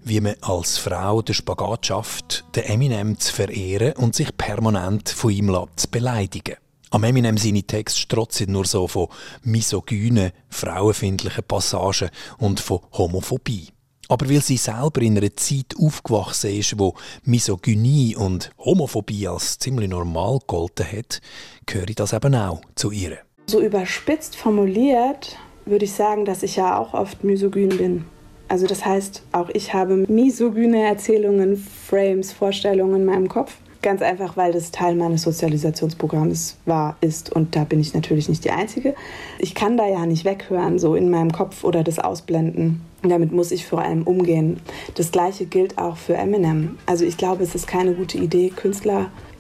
wie 0.04 0.22
man 0.22 0.36
als 0.42 0.78
Frau 0.78 1.24
den 1.24 1.34
Spagat 1.34 1.88
schafft, 1.88 2.46
den 2.56 2.66
Eminem 2.66 3.18
zu 3.18 3.34
verehren 3.34 3.94
und 3.94 4.14
sich 4.14 4.38
permanent 4.38 5.10
von 5.10 5.32
ihm 5.32 5.58
zu 5.76 5.88
beleidigen. 5.90 6.58
Am 6.92 7.04
Eminem 7.04 7.36
seine 7.38 7.64
Texte 7.64 8.02
strotzen 8.02 8.52
nur 8.52 8.66
so 8.66 8.88
von 8.88 9.08
misogynen, 9.42 10.34
frauenfindlichen 10.50 11.44
Passagen 11.44 12.12
und 12.38 12.60
von 12.60 12.82
Homophobie. 12.92 13.70
Aber 14.08 14.30
weil 14.30 14.42
sie 14.42 14.58
selber 14.58 15.02
in 15.02 15.18
einer 15.18 15.36
Zeit 15.36 15.74
aufgewachsen 15.80 16.52
ist, 16.52 16.78
wo 16.78 16.94
Misogynie 17.24 18.16
und 18.16 18.52
Homophobie 18.60 19.28
als 19.28 19.58
ziemlich 19.58 19.90
normal 19.90 20.38
gegolten 20.38 20.86
hat, 20.86 21.22
gehöre 21.66 21.88
das 21.88 22.14
eben 22.14 22.36
auch 22.36 22.62
zu 22.76 22.92
ihr. 22.92 23.18
So 23.46 23.62
überspitzt 23.62 24.36
formuliert 24.36 25.38
würde 25.66 25.86
ich 25.86 25.94
sagen, 25.94 26.26
dass 26.26 26.44
ich 26.44 26.56
ja 26.56 26.78
auch 26.78 26.94
oft 26.94 27.24
misogyn 27.24 27.70
bin. 27.70 28.06
Also 28.48 28.68
das 28.68 28.86
heißt, 28.86 29.24
auch 29.32 29.50
ich 29.54 29.74
habe 29.74 30.06
misogyne 30.08 30.84
Erzählungen, 30.84 31.58
Frames, 31.58 32.32
Vorstellungen 32.32 33.02
in 33.02 33.06
meinem 33.06 33.30
Kopf. 33.30 33.58
Ganz 33.82 34.02
einfach, 34.02 34.38
weil 34.38 34.54
das 34.54 34.72
Teil 34.72 34.96
meines 34.96 35.24
Sozialisationsprogramms 35.24 36.58
war, 36.66 36.96
ist 37.02 37.34
und 37.34 37.56
da 37.56 37.66
bin 37.66 37.82
ich 37.82 37.94
natürlich 37.94 38.30
nicht 38.30 38.46
die 38.46 38.52
Einzige. 38.52 38.96
Ich 39.40 39.56
kann 39.56 39.76
da 39.76 39.88
ja 39.88 40.06
nicht 40.06 40.24
weghören, 40.24 40.80
so 40.80 40.96
in 40.96 41.10
meinem 41.10 41.34
Kopf 41.34 41.66
oder 41.66 41.84
das 41.84 42.00
ausblenden. 42.00 42.82
Damit 43.02 43.34
muss 43.34 43.52
ich 43.52 43.66
vor 43.66 43.82
allem 43.82 44.04
umgehen. 44.04 44.62
Das 44.96 45.12
gleiche 45.12 45.46
gilt 45.46 45.78
auch 45.78 45.98
für 45.98 46.16
Eminem. 46.16 46.78
Also 46.86 47.04
ich 47.04 47.18
glaube, 47.18 47.44
es 47.44 47.56
ist 47.56 47.68
keine 47.68 47.94
gute 47.94 48.18
Idee, 48.18 48.54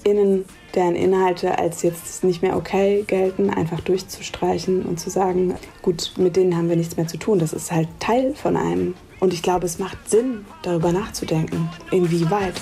KünstlerInnen 0.03 0.45
deren 0.75 0.95
Inhalte 0.95 1.57
als 1.60 1.83
jetzt 1.83 2.24
nicht 2.24 2.41
mehr 2.41 2.55
okay 2.55 3.03
gelten, 3.05 3.50
einfach 3.50 3.79
durchzustreichen 3.81 4.83
und 4.83 5.00
zu 5.00 5.10
sagen, 5.10 5.55
gut, 5.81 6.13
mit 6.17 6.36
denen 6.36 6.55
haben 6.57 6.69
wir 6.69 6.75
nichts 6.75 6.98
mehr 6.98 7.07
zu 7.07 7.17
tun. 7.17 7.39
Das 7.39 7.53
ist 7.53 7.72
halt 7.72 7.88
Teil 8.00 8.33
von 8.33 8.57
einem. 8.57 8.95
Und 9.19 9.33
ich 9.33 9.43
glaube, 9.43 9.65
es 9.65 9.79
macht 9.79 10.10
Sinn, 10.10 10.45
darüber 10.63 10.91
nachzudenken, 10.91 11.69
inwieweit. 11.91 12.55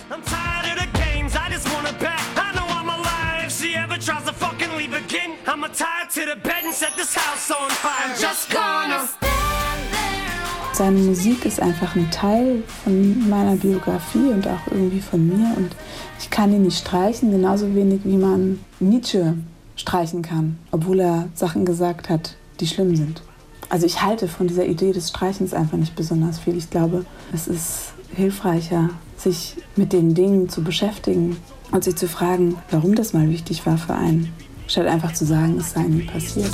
Seine 10.74 10.98
Musik 11.00 11.45
ist 11.45 11.62
einfach 11.62 11.95
ein 11.95 12.10
Teil 12.10 12.63
von 12.83 13.29
meiner 13.29 13.55
Biografie 13.55 14.31
und 14.31 14.48
auch 14.48 14.65
irgendwie 14.71 15.00
von 15.00 15.27
mir. 15.27 15.55
Und 15.55 15.75
ich 16.22 16.30
kann 16.30 16.54
ihn 16.54 16.62
nicht 16.62 16.78
streichen, 16.78 17.32
genauso 17.32 17.74
wenig 17.74 18.01
wie 18.04 18.18
man 18.18 18.60
Nietzsche 18.80 19.34
streichen 19.75 20.22
kann, 20.22 20.60
obwohl 20.70 21.00
er 21.00 21.30
Sachen 21.34 21.66
gesagt 21.66 22.10
hat, 22.10 22.36
die 22.60 22.68
schlimm 22.68 22.96
sind. 22.96 23.24
Also 23.70 23.88
ich 23.88 24.04
halte 24.04 24.28
von 24.28 24.48
dieser 24.48 24.66
Idee 24.66 24.92
des 24.92 25.10
Streichens 25.10 25.54
einfach 25.54 25.78
nicht 25.78 25.96
besonders 25.96 26.38
viel. 26.38 26.58
Ich 26.58 26.70
glaube, 26.70 27.06
es 27.34 27.48
ist 27.48 27.94
hilfreicher, 28.16 28.92
sich 29.18 29.56
mit 29.75 29.94
den 29.94 30.13
Dingen 30.13 30.48
zu 30.48 30.63
beschäftigen 30.63 31.38
und 31.72 31.84
sich 31.84 31.96
zu 31.96 32.08
fragen, 32.08 32.58
warum 32.70 32.94
das 32.94 33.13
mal 33.13 33.28
wichtig 33.30 33.66
war 33.66 33.80
für 33.80 33.96
einen, 33.96 34.32
statt 34.68 34.86
einfach 34.86 35.13
zu 35.13 35.25
sagen, 35.25 35.58
es 35.58 35.72
sei 35.72 35.84
nie 35.84 36.04
passiert. 36.04 36.51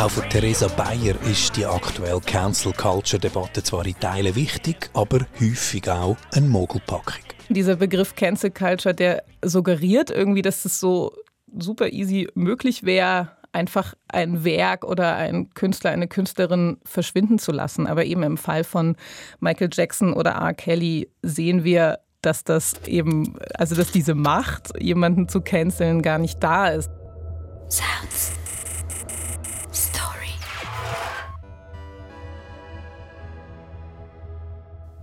Auch 0.00 0.08
für 0.08 0.26
Theresa 0.26 0.66
Bayer 0.66 1.14
ist 1.30 1.54
die 1.58 1.66
aktuelle 1.66 2.22
Cancel 2.22 2.72
Culture 2.72 3.20
Debatte 3.20 3.62
zwar 3.62 3.84
in 3.84 3.94
Teilen 4.00 4.34
wichtig, 4.34 4.88
aber 4.94 5.26
häufig 5.38 5.90
auch 5.90 6.16
eine 6.32 6.46
Mogelpackung. 6.46 7.22
Dieser 7.50 7.76
Begriff 7.76 8.14
Cancel 8.14 8.50
Culture, 8.50 8.94
der 8.94 9.24
suggeriert 9.44 10.10
irgendwie, 10.10 10.40
dass 10.40 10.64
es 10.64 10.80
so 10.80 11.12
super 11.54 11.92
easy 11.92 12.28
möglich 12.34 12.84
wäre, 12.84 13.32
einfach 13.52 13.92
ein 14.08 14.42
Werk 14.42 14.86
oder 14.86 15.16
ein 15.16 15.50
Künstler, 15.50 15.90
eine 15.90 16.08
Künstlerin 16.08 16.78
verschwinden 16.82 17.38
zu 17.38 17.52
lassen. 17.52 17.86
Aber 17.86 18.06
eben 18.06 18.22
im 18.22 18.38
Fall 18.38 18.64
von 18.64 18.96
Michael 19.38 19.68
Jackson 19.70 20.14
oder 20.14 20.30
R. 20.30 20.54
Kelly 20.54 21.10
sehen 21.20 21.62
wir, 21.62 21.98
dass 22.22 22.42
das 22.42 22.72
eben, 22.86 23.38
also 23.52 23.74
dass 23.74 23.92
diese 23.92 24.14
Macht, 24.14 24.70
jemanden 24.80 25.28
zu 25.28 25.42
canceln, 25.42 26.00
gar 26.00 26.16
nicht 26.16 26.42
da 26.42 26.68
ist. 26.68 26.88
Sounds. 27.68 28.40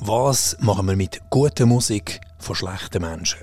Was 0.08 0.56
machen 0.62 0.88
wir 0.88 0.96
mit 0.96 1.20
guter 1.30 1.66
Musik 1.66 2.22
von 2.38 2.56
schlechten 2.56 3.02
Menschen? 3.02 3.42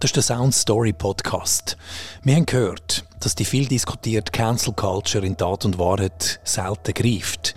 Das 0.00 0.08
ist 0.08 0.16
der 0.16 0.24
Sound 0.24 0.52
Story 0.52 0.92
Podcast. 0.92 1.76
Wir 2.24 2.34
haben 2.34 2.44
gehört, 2.44 3.04
dass 3.20 3.36
die 3.36 3.44
viel 3.44 3.68
diskutierte 3.68 4.32
Cancel 4.32 4.72
Culture 4.72 5.24
in 5.24 5.36
Tat 5.36 5.64
und 5.64 5.78
Wahrheit 5.78 6.40
selten 6.42 6.92
greift. 6.92 7.54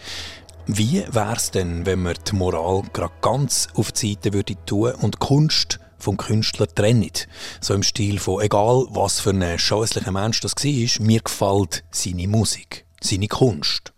Wie 0.67 1.03
wäre 1.09 1.35
es 1.35 1.49
denn, 1.49 1.87
wenn 1.87 2.03
man 2.03 2.17
die 2.29 2.35
Moral 2.35 2.83
gerade 2.93 3.15
ganz 3.21 3.67
auf 3.73 3.91
die 3.91 4.13
Seite 4.13 4.33
würde 4.33 4.63
tun 4.67 4.91
und 4.91 5.17
Kunst 5.17 5.79
vom 5.97 6.15
Künstler 6.15 6.67
trennt? 6.67 7.27
So 7.61 7.73
im 7.73 7.81
Stil 7.81 8.19
von, 8.19 8.43
egal 8.43 8.85
was 8.91 9.21
für 9.21 9.31
ein 9.31 9.57
scheußlicher 9.57 10.11
Mensch 10.11 10.41
das 10.41 10.53
war, 10.53 11.03
mir 11.03 11.21
gefällt 11.21 11.83
seine 11.89 12.27
Musik, 12.27 12.85
seine 13.01 13.27
Kunst. 13.27 13.94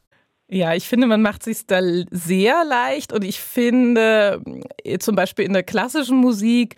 Ja, 0.49 0.73
ich 0.73 0.87
finde, 0.87 1.07
man 1.07 1.21
macht 1.21 1.43
sich 1.43 1.65
da 1.67 1.81
sehr 2.09 2.63
leicht 2.63 3.11
und 3.11 3.25
ich 3.25 3.41
finde, 3.41 4.41
äh, 4.83 4.97
zum 4.97 5.13
Beispiel 5.15 5.43
in 5.43 5.51
der 5.51 5.63
klassischen 5.63 6.17
Musik 6.17 6.77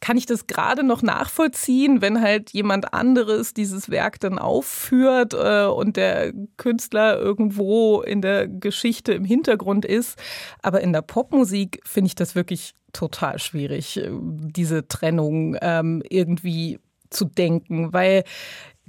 kann 0.00 0.16
ich 0.16 0.24
das 0.24 0.46
gerade 0.46 0.82
noch 0.82 1.02
nachvollziehen, 1.02 2.00
wenn 2.00 2.22
halt 2.22 2.50
jemand 2.50 2.94
anderes 2.94 3.52
dieses 3.52 3.90
Werk 3.90 4.18
dann 4.20 4.38
aufführt 4.38 5.34
äh, 5.34 5.66
und 5.66 5.98
der 5.98 6.32
Künstler 6.56 7.18
irgendwo 7.18 8.00
in 8.00 8.22
der 8.22 8.48
Geschichte 8.48 9.12
im 9.12 9.26
Hintergrund 9.26 9.84
ist. 9.84 10.18
Aber 10.62 10.80
in 10.80 10.94
der 10.94 11.02
Popmusik 11.02 11.80
finde 11.84 12.08
ich 12.08 12.14
das 12.14 12.34
wirklich 12.34 12.72
total 12.94 13.38
schwierig, 13.38 13.98
äh, 13.98 14.08
diese 14.10 14.88
Trennung 14.88 15.58
ähm, 15.60 16.02
irgendwie 16.08 16.78
zu 17.10 17.26
denken, 17.26 17.92
weil 17.92 18.24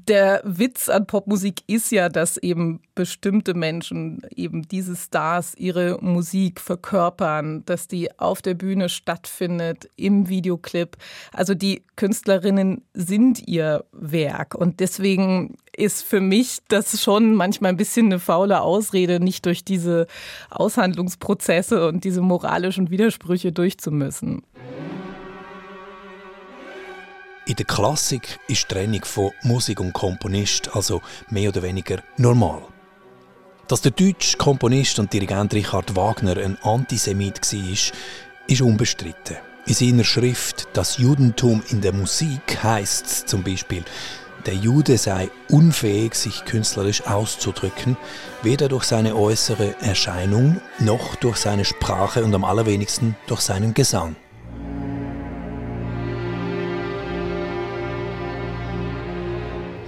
der 0.08 0.42
Witz 0.44 0.90
an 0.90 1.06
Popmusik 1.06 1.64
ist 1.68 1.92
ja, 1.92 2.10
dass 2.10 2.38
eben 2.38 2.82
bestimmte 2.96 3.54
Menschen, 3.54 4.22
eben 4.36 4.68
diese 4.68 4.96
Stars, 4.96 5.54
ihre 5.56 5.98
Musik 6.02 6.60
verkörpern, 6.60 7.64
dass 7.66 7.88
die 7.88 8.18
auf 8.20 8.42
der 8.42 8.54
Bühne 8.54 8.90
stattfindet, 8.90 9.90
im 9.96 10.30
Videoclip. 10.30 10.98
Also 11.34 11.54
die 11.54 11.84
Künstlerinnen 11.96 12.84
sind 12.94 13.48
ihr 13.48 13.86
Werk. 13.92 14.56
Und 14.56 14.80
deswegen 14.80 15.58
ist 15.76 16.04
für 16.04 16.22
mich 16.22 16.60
das 16.68 17.02
schon 17.02 17.36
manchmal 17.36 17.70
ein 17.70 17.78
bisschen 17.78 18.08
eine 18.08 18.20
faule 18.20 18.62
Ausrede, 18.62 19.20
nicht 19.20 19.46
durch 19.46 19.64
diese 19.64 20.08
Aushandlungsprozesse 20.50 21.88
und 21.88 22.04
diese 22.04 22.22
moralischen 22.22 22.90
Widersprüche 22.90 23.52
durchzumüssen. 23.52 24.44
In 27.48 27.56
der 27.56 27.66
Klassik 27.66 28.40
ist 28.48 28.70
die 28.70 28.74
Trennung 28.74 29.04
von 29.04 29.32
Musik 29.42 29.80
und 29.80 29.94
Komponist 29.94 30.76
also 30.76 31.02
mehr 31.32 31.50
oder 31.50 31.64
weniger 31.64 32.04
normal. 32.18 32.62
Dass 33.68 33.82
der 33.82 33.92
deutsche 33.92 34.38
Komponist 34.38 35.00
und 35.00 35.12
Dirigent 35.12 35.54
Richard 35.56 35.96
Wagner 35.96 36.38
ein 36.38 36.58
Antisemit 36.62 37.42
war, 37.42 37.94
ist 38.48 38.62
unbestritten. 38.62 39.38
In 39.66 39.74
seiner 39.74 40.04
Schrift 40.04 40.68
Das 40.74 41.00
Judentum 41.00 41.64
in 41.70 41.82
der 41.82 41.94
Musik 41.94 42.62
heißt 42.62 43.06
es 43.08 43.26
zum 43.26 43.44
Beispiel, 43.44 43.84
der 44.46 44.56
Jude 44.56 44.98
sei 45.00 45.32
unfähig, 45.50 46.14
sich 46.14 46.46
künstlerisch 46.46 47.08
auszudrücken, 47.08 47.98
weder 48.44 48.70
durch 48.70 48.84
seine 48.84 49.16
äußere 49.16 49.76
Erscheinung 49.82 50.62
noch 50.78 51.16
durch 51.16 51.38
seine 51.38 51.66
Sprache 51.66 52.24
und 52.24 52.36
am 52.36 52.44
allerwenigsten 52.44 53.16
durch 53.26 53.42
seinen 53.42 53.74
Gesang. 53.74 54.16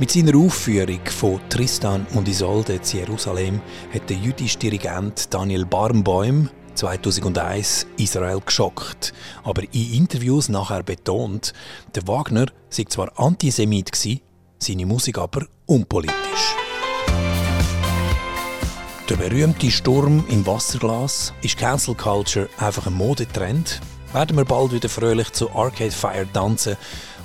Mit 0.03 0.12
seiner 0.12 0.38
Aufführung 0.38 1.00
von 1.05 1.39
Tristan 1.48 2.05
und 2.13 2.27
Isolde 2.27 2.81
zu 2.81 2.98
Jerusalem 2.98 3.62
hat 3.93 4.10
der 4.10 4.17
jüdische 4.17 4.60
Dirigent 4.60 5.33
Daniel 5.33 5.65
Barnbäum 5.65 6.50
2001 6.75 7.88
Israel 7.95 8.41
geschockt, 8.45 9.13
aber 9.45 9.63
in 9.72 9.93
Interviews 9.93 10.50
nachher 10.50 10.83
betont, 10.83 11.53
der 11.95 12.05
Wagner 12.05 12.48
sei 12.67 12.83
zwar 12.83 13.17
Antisemit 13.17 13.93
gewesen, 13.93 14.19
seine 14.60 14.86
Musik 14.86 15.19
aber 15.19 15.45
unpolitisch. 15.67 16.53
Der 19.07 19.15
berühmte 19.15 19.72
Sturm 19.72 20.25
im 20.27 20.45
Wasserglas 20.45 21.33
ist 21.43 21.57
Cancel 21.57 21.95
Culture 21.95 22.50
einfach 22.57 22.88
ein 22.88 22.93
Modetrend. 22.95 23.79
Werden 24.12 24.36
wir 24.36 24.43
bald 24.43 24.74
wieder 24.74 24.89
fröhlich 24.89 25.31
zu 25.31 25.50
Arcade 25.51 25.91
Fire 25.91 26.27
tanzen 26.33 26.75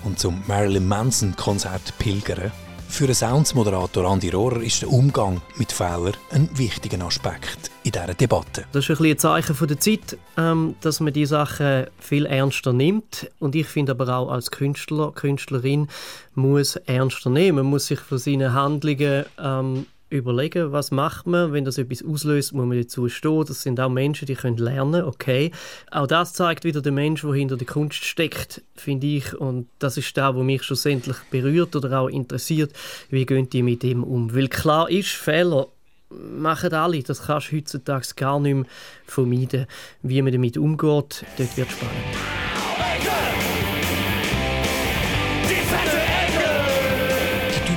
und 0.05 0.21
zum 0.21 0.45
Marilyn 0.47 0.87
Manson 0.87 1.35
Konzert 1.35 1.93
pilgern? 1.99 2.53
Für 2.89 3.07
den 3.07 3.15
Soundsmoderator 3.15 4.11
Andi 4.11 4.31
Rohrer 4.31 4.63
ist 4.63 4.83
der 4.83 4.91
Umgang 4.91 5.41
mit 5.57 5.71
Fehlern 5.71 6.15
ein 6.31 6.49
wichtiger 6.55 7.05
Aspekt 7.05 7.71
in 7.85 7.93
dieser 7.93 8.15
Debatte. 8.15 8.65
Das 8.73 8.89
ist 8.89 8.99
ein, 9.01 9.07
ein 9.07 9.19
Zeichen 9.19 9.67
der 9.69 9.79
Zeit, 9.79 10.19
ähm, 10.37 10.75
dass 10.81 10.99
man 10.99 11.13
die 11.13 11.27
Sachen 11.27 11.87
viel 12.01 12.27
ernster 12.27 12.73
nimmt. 12.73 13.31
Und 13.39 13.55
ich 13.55 13.67
finde 13.67 13.93
aber 13.93 14.09
auch 14.17 14.31
als 14.31 14.51
Künstler, 14.51 15.13
Künstlerin 15.13 15.87
muss 16.35 16.75
ernster 16.77 17.31
nehmen. 17.31 17.59
Man 17.59 17.67
muss 17.67 17.87
sich 17.87 18.01
für 18.01 18.19
seine 18.19 18.53
Handlungen 18.55 19.27
ähm, 19.39 19.87
überlegen, 20.11 20.73
was 20.73 20.91
macht 20.91 21.27
man, 21.27 21.53
wenn 21.53 21.65
das 21.65 21.79
etwas 21.79 22.05
auslöst, 22.05 22.53
muss 22.53 22.67
man 22.67 22.79
dazu 22.79 23.09
stehen. 23.09 23.45
Das 23.47 23.63
sind 23.63 23.81
auch 23.81 23.89
Menschen, 23.89 24.27
die 24.27 24.35
können 24.35 24.57
lernen, 24.57 25.05
okay. 25.05 25.51
Auch 25.91 26.07
das 26.07 26.33
zeigt 26.33 26.65
wieder 26.65 26.81
den 26.81 26.95
Mensch, 26.95 27.23
der 27.23 27.35
hinter 27.35 27.57
der 27.57 27.67
Kunst 27.67 28.05
steckt, 28.05 28.63
finde 28.77 29.07
ich. 29.07 29.35
Und 29.35 29.69
das 29.79 29.97
ist 29.97 30.17
da, 30.17 30.35
wo 30.35 30.43
mich 30.43 30.63
schlussendlich 30.63 31.17
berührt 31.31 31.77
oder 31.77 32.01
auch 32.01 32.09
interessiert, 32.09 32.73
wie 33.11 33.27
gehen 33.27 33.51
die 33.51 33.63
mit 33.63 33.83
dem 33.83 34.05
um. 34.05 34.35
Weil 34.35 34.49
klar 34.49 34.91
ist, 34.91 35.09
Fehler 35.09 35.69
machen 36.11 36.73
alle. 36.73 37.03
Das 37.03 37.27
kannst 37.27 37.53
du 37.53 37.57
heutzutage 37.57 38.07
gar 38.17 38.41
nicht 38.41 38.55
mehr 38.55 38.65
vermeiden. 39.07 39.67
Wie 40.03 40.23
man 40.23 40.33
damit 40.33 40.57
umgeht, 40.57 41.25
dort 41.37 41.57
wird 41.57 41.71
spannend. 41.71 42.48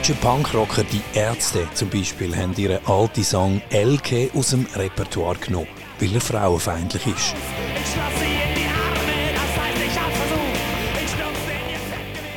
Deutschen 0.01 0.17
Punkrocker 0.17 0.83
Die 0.83 1.03
Ärzte 1.13 1.67
zum 1.75 1.87
Beispiel 1.91 2.35
haben 2.35 2.55
ihren 2.57 2.83
alten 2.87 3.23
Song 3.23 3.61
Elke 3.69 4.31
aus 4.33 4.49
dem 4.49 4.65
Repertoire 4.75 5.37
genommen, 5.37 5.67
weil 5.99 6.15
er 6.15 6.21
frauenfeindlich 6.21 7.05
ist. 7.05 7.35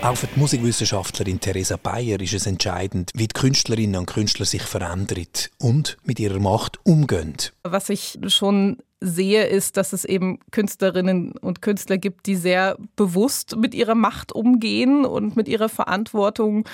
Auch 0.03 0.15
für 0.15 0.27
die 0.27 0.39
Musikwissenschaftlerin 0.39 1.41
Theresa 1.41 1.79
Bayer 1.83 2.21
ist 2.21 2.35
es 2.35 2.45
entscheidend, 2.45 3.11
wie 3.15 3.29
die 3.29 3.33
Künstlerinnen 3.33 3.97
und 3.97 4.07
Künstler 4.09 4.45
sich 4.45 4.63
verändern 4.63 5.25
und 5.59 5.97
mit 6.05 6.21
ihrer 6.21 6.41
Macht 6.41 6.79
umgehen. 6.85 7.35
Was 7.63 7.89
ich 7.89 8.19
schon 8.27 8.77
sehe, 9.01 9.47
ist, 9.47 9.79
dass 9.79 9.95
es 9.95 10.05
eben 10.05 10.39
Künstlerinnen 10.51 11.33
und 11.33 11.63
Künstler 11.63 11.97
gibt, 11.97 12.27
die 12.27 12.37
sehr 12.37 12.77
bewusst 12.95 13.57
mit 13.57 13.75
ihrer 13.75 13.95
Macht 13.95 14.33
umgehen 14.33 15.07
und 15.07 15.35
mit 15.35 15.49
ihrer 15.49 15.71
Verantwortung 15.71 16.69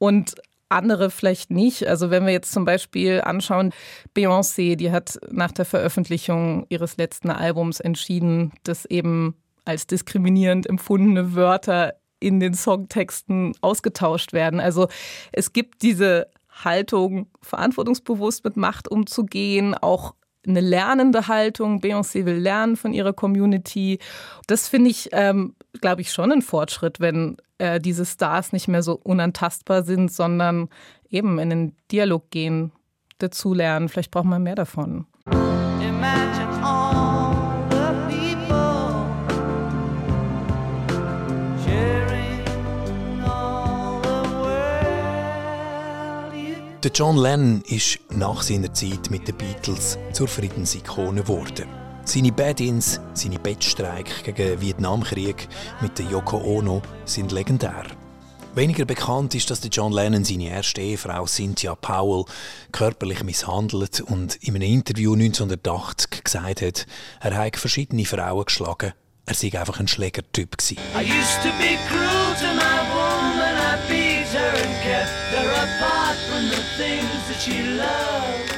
und 0.00 0.34
andere 0.70 1.10
vielleicht 1.10 1.50
nicht. 1.50 1.86
Also 1.86 2.10
wenn 2.10 2.24
wir 2.24 2.32
jetzt 2.32 2.52
zum 2.52 2.64
Beispiel 2.64 3.20
anschauen, 3.20 3.72
Beyoncé, 4.16 4.76
die 4.76 4.90
hat 4.90 5.20
nach 5.30 5.52
der 5.52 5.64
Veröffentlichung 5.64 6.66
ihres 6.68 6.96
letzten 6.96 7.30
Albums 7.30 7.80
entschieden, 7.80 8.52
dass 8.64 8.86
eben 8.86 9.34
als 9.64 9.86
diskriminierend 9.86 10.66
empfundene 10.68 11.34
Wörter 11.34 11.94
in 12.18 12.40
den 12.40 12.54
Songtexten 12.54 13.52
ausgetauscht 13.60 14.32
werden. 14.32 14.60
Also 14.60 14.88
es 15.32 15.52
gibt 15.52 15.82
diese 15.82 16.28
Haltung, 16.50 17.26
verantwortungsbewusst 17.42 18.44
mit 18.44 18.56
Macht 18.56 18.90
umzugehen, 18.90 19.74
auch 19.74 20.14
eine 20.46 20.60
lernende 20.60 21.28
Haltung. 21.28 21.80
Beyoncé 21.80 22.24
will 22.24 22.38
lernen 22.38 22.76
von 22.76 22.92
ihrer 22.92 23.12
Community. 23.12 23.98
Das 24.46 24.68
finde 24.68 24.90
ich, 24.90 25.10
ähm, 25.12 25.54
glaube 25.80 26.00
ich, 26.00 26.12
schon 26.12 26.32
ein 26.32 26.42
Fortschritt, 26.42 27.00
wenn 27.00 27.36
äh, 27.58 27.80
diese 27.80 28.06
Stars 28.06 28.52
nicht 28.52 28.68
mehr 28.68 28.82
so 28.82 28.98
unantastbar 29.02 29.82
sind, 29.82 30.12
sondern 30.12 30.68
eben 31.10 31.38
in 31.38 31.50
den 31.50 31.76
Dialog 31.90 32.30
gehen, 32.30 32.72
dazulernen. 33.18 33.88
Vielleicht 33.88 34.10
braucht 34.10 34.24
man 34.24 34.42
mehr 34.42 34.54
davon. 34.54 35.06
Der 46.82 46.90
John 46.92 47.18
Lennon 47.18 47.60
ist 47.66 47.98
nach 48.08 48.40
seiner 48.40 48.72
Zeit 48.72 49.10
mit 49.10 49.28
den 49.28 49.36
Beatles 49.36 49.98
zur 50.14 50.26
Friedensikone 50.26 51.20
geworden. 51.20 51.68
Seine 52.06 52.32
Bad-ins, 52.32 52.98
seine 53.12 53.38
Bettstreik 53.38 54.24
gegen 54.24 54.36
den 54.48 54.60
Vietnamkrieg 54.62 55.46
mit 55.82 55.98
der 55.98 56.06
Yoko 56.06 56.38
Ono 56.38 56.80
sind 57.04 57.32
legendär. 57.32 57.84
Weniger 58.54 58.86
bekannt 58.86 59.34
ist, 59.34 59.50
dass 59.50 59.60
John 59.70 59.92
Lennon 59.92 60.24
seine 60.24 60.48
erste 60.48 60.80
Ehefrau 60.80 61.26
Cynthia 61.26 61.74
Powell 61.74 62.24
körperlich 62.72 63.24
misshandelt 63.24 64.00
und 64.00 64.36
in 64.36 64.54
einem 64.54 64.72
Interview 64.72 65.12
1980 65.12 66.24
gesagt 66.24 66.62
hat, 66.62 66.86
er 67.20 67.36
habe 67.36 67.58
verschiedene 67.58 68.06
Frauen 68.06 68.46
geschlagen. 68.46 68.94
Er 69.26 69.34
sei 69.34 69.52
einfach 69.52 69.80
ein 69.80 69.86
Schlägertyp 69.86 70.56
gewesen. 70.56 70.78
Things 76.80 77.28
that 77.28 77.40
she 77.44 77.62
loved. 77.76 78.54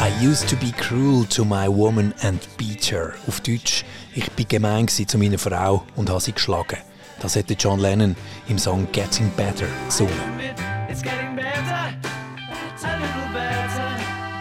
I 0.00 0.08
used 0.20 0.48
to 0.48 0.56
be 0.56 0.72
cruel 0.72 1.24
to 1.36 1.44
my 1.44 1.68
woman 1.68 2.14
and 2.22 2.40
beat 2.56 2.90
her. 2.90 3.14
Auf 3.28 3.40
Deutsch, 3.40 3.84
ich 4.14 4.30
bin 4.32 4.48
gemein 4.48 4.88
zu 4.88 5.18
meiner 5.18 5.38
Frau 5.38 5.84
und 5.94 6.08
habe 6.08 6.20
sie 6.20 6.32
geschlagen. 6.32 6.78
Das 7.20 7.34
hätte 7.34 7.54
John 7.54 7.80
Lennon 7.80 8.16
im 8.48 8.58
Song 8.58 8.88
Getting 8.92 9.30
Better 9.36 9.66
gesungen. 9.86 10.14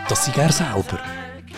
Das 0.07 0.25
sei 0.25 0.31
er 0.41 0.51
selber. 0.51 0.99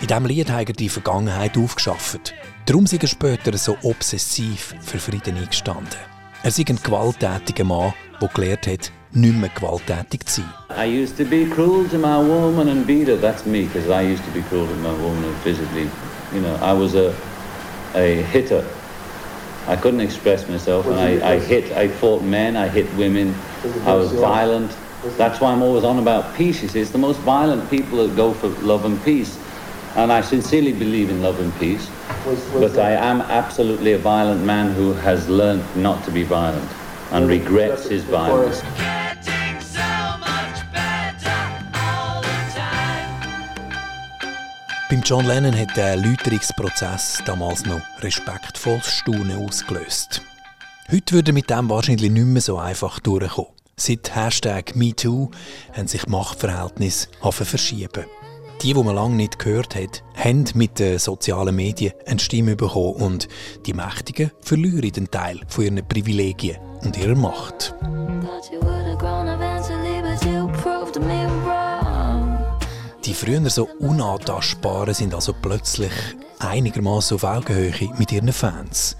In 0.02 0.08
diesem 0.08 0.26
Lied 0.26 0.50
hat 0.50 0.70
er 0.70 0.74
die 0.74 0.90
Vergangenheit 0.90 1.58
aufgeschafft. 1.58 2.34
Darum 2.66 2.86
ist 2.86 2.94
er 2.94 3.08
später 3.08 3.58
so 3.58 3.78
obsessiv 3.84 4.76
für 4.82 5.00
Frieden 5.00 5.38
eingestanden. 5.38 6.17
Er 6.44 6.50
ist 6.50 6.60
ein 6.60 6.80
gewalttätiger 6.82 7.64
Mann, 7.64 7.94
der 8.22 8.30
gelernt 8.30 8.68
hat, 8.68 8.92
nicht 9.12 9.36
mehr 9.36 9.50
gewalttätig 9.50 10.26
zu 10.26 10.42
sein. 10.42 10.50
I 10.78 10.86
used 11.04 11.18
to 11.18 11.26
be 11.26 11.46
cruel 11.46 11.88
to 11.90 11.98
my 11.98 12.18
woman 12.18 12.70
and 12.70 12.86
beat 12.86 13.08
her. 13.08 13.18
That's 13.18 13.46
me, 13.46 13.64
because 13.64 13.90
I 13.90 14.04
used 14.04 14.24
to 14.26 14.32
be 14.32 14.42
cruel 14.44 14.68
to 14.68 14.76
my 14.76 14.92
woman 14.92 15.24
and 15.26 15.36
physically, 15.44 15.90
you 16.34 16.42
know, 16.42 16.56
I 16.62 16.74
was 16.74 16.94
a, 16.96 17.14
a 17.96 18.22
hitter. 18.32 18.64
I 19.68 19.76
couldn't 19.76 20.02
express 20.02 20.48
myself, 20.48 20.86
and 20.86 20.96
I, 20.96 21.34
I 21.34 21.40
hit, 21.40 21.72
I 21.76 21.90
fought 21.90 22.24
men, 22.24 22.56
I 22.56 22.70
hit 22.70 22.86
women, 22.96 23.34
I 23.86 23.94
was 23.96 24.12
violent. 24.12 24.72
That's 25.18 25.42
why 25.42 25.52
I'm 25.52 25.62
always 25.62 25.84
on 25.84 26.00
about 26.00 26.34
peace. 26.36 26.62
You 26.62 26.70
see, 26.70 26.80
it's 26.80 26.92
the 26.92 26.98
most 26.98 27.20
violent 27.22 27.70
people 27.70 27.98
that 28.08 28.16
go 28.16 28.34
for 28.34 28.48
love 28.64 28.86
and 28.86 29.04
peace. 29.04 29.38
And 29.96 30.12
I 30.14 30.22
sincerely 30.22 30.74
believe 30.74 31.10
in 31.10 31.22
love 31.22 31.40
and 31.40 31.52
peace. 31.60 31.90
But 32.60 32.78
I 32.78 32.92
am 32.92 33.22
absolutely 33.22 33.94
a 33.94 33.98
violent 33.98 34.44
man 34.44 34.74
who 34.76 34.94
has 34.94 35.30
learned 35.30 35.64
not 35.76 36.04
to 36.04 36.12
be 36.12 36.24
violent 36.24 36.70
and 37.12 37.30
regrets 37.30 37.88
his 37.88 38.04
violence. 38.04 38.62
Beim 44.90 45.02
John 45.04 45.26
Lennon 45.26 45.58
hat 45.58 45.76
der 45.78 45.90
Erläuterungsprozess 45.92 47.22
damals 47.26 47.66
noch 47.66 47.82
respektvolles 48.02 48.92
Staunen 48.92 49.46
ausgelöst. 49.46 50.22
Heute 50.92 51.16
würde 51.16 51.34
mit 51.34 51.50
dem 51.50 51.70
wahrscheinlich 51.70 52.12
nicht 52.12 52.26
mehr 52.26 52.42
so 52.42 52.58
einfach 52.58 53.00
durchkommen. 53.00 53.52
Seit 53.78 54.16
Hashtag 54.16 54.76
MeToo 54.76 55.30
haben 55.76 55.88
sich 55.88 56.08
Machtverhältnisse 56.08 57.08
verschieben. 57.32 58.06
Die, 58.64 58.74
die 58.74 58.84
man 58.84 58.96
lange 58.96 59.16
nicht 59.16 59.38
gehört 59.38 59.76
hat, 59.76 60.04
haben 60.16 60.46
mit 60.56 60.80
den 60.80 60.98
sozialen 60.98 61.56
Medien 61.56 61.94
eine 62.08 62.20
Stimme 62.20 62.56
bekommen 62.56 62.96
und 62.96 63.28
die 63.68 63.74
Mächtigen 63.74 64.32
verlieren 64.42 64.92
den 64.92 65.12
Teil 65.12 65.42
von 65.48 65.64
ihren 65.64 65.88
Privilegien 65.88 66.58
und 66.82 66.98
ihrer 66.98 67.16
Macht. 67.16 67.76
Die 73.06 73.14
früher 73.14 73.50
so 73.50 73.70
unantastbaren 73.80 74.94
sind 74.96 75.14
also 75.14 75.34
plötzlich 75.40 75.94
einigermaßen 76.40 77.16
auf 77.16 77.24
Augenhöhe 77.24 77.94
mit 78.00 78.12
ihren 78.12 78.34
Fans. 78.34 78.98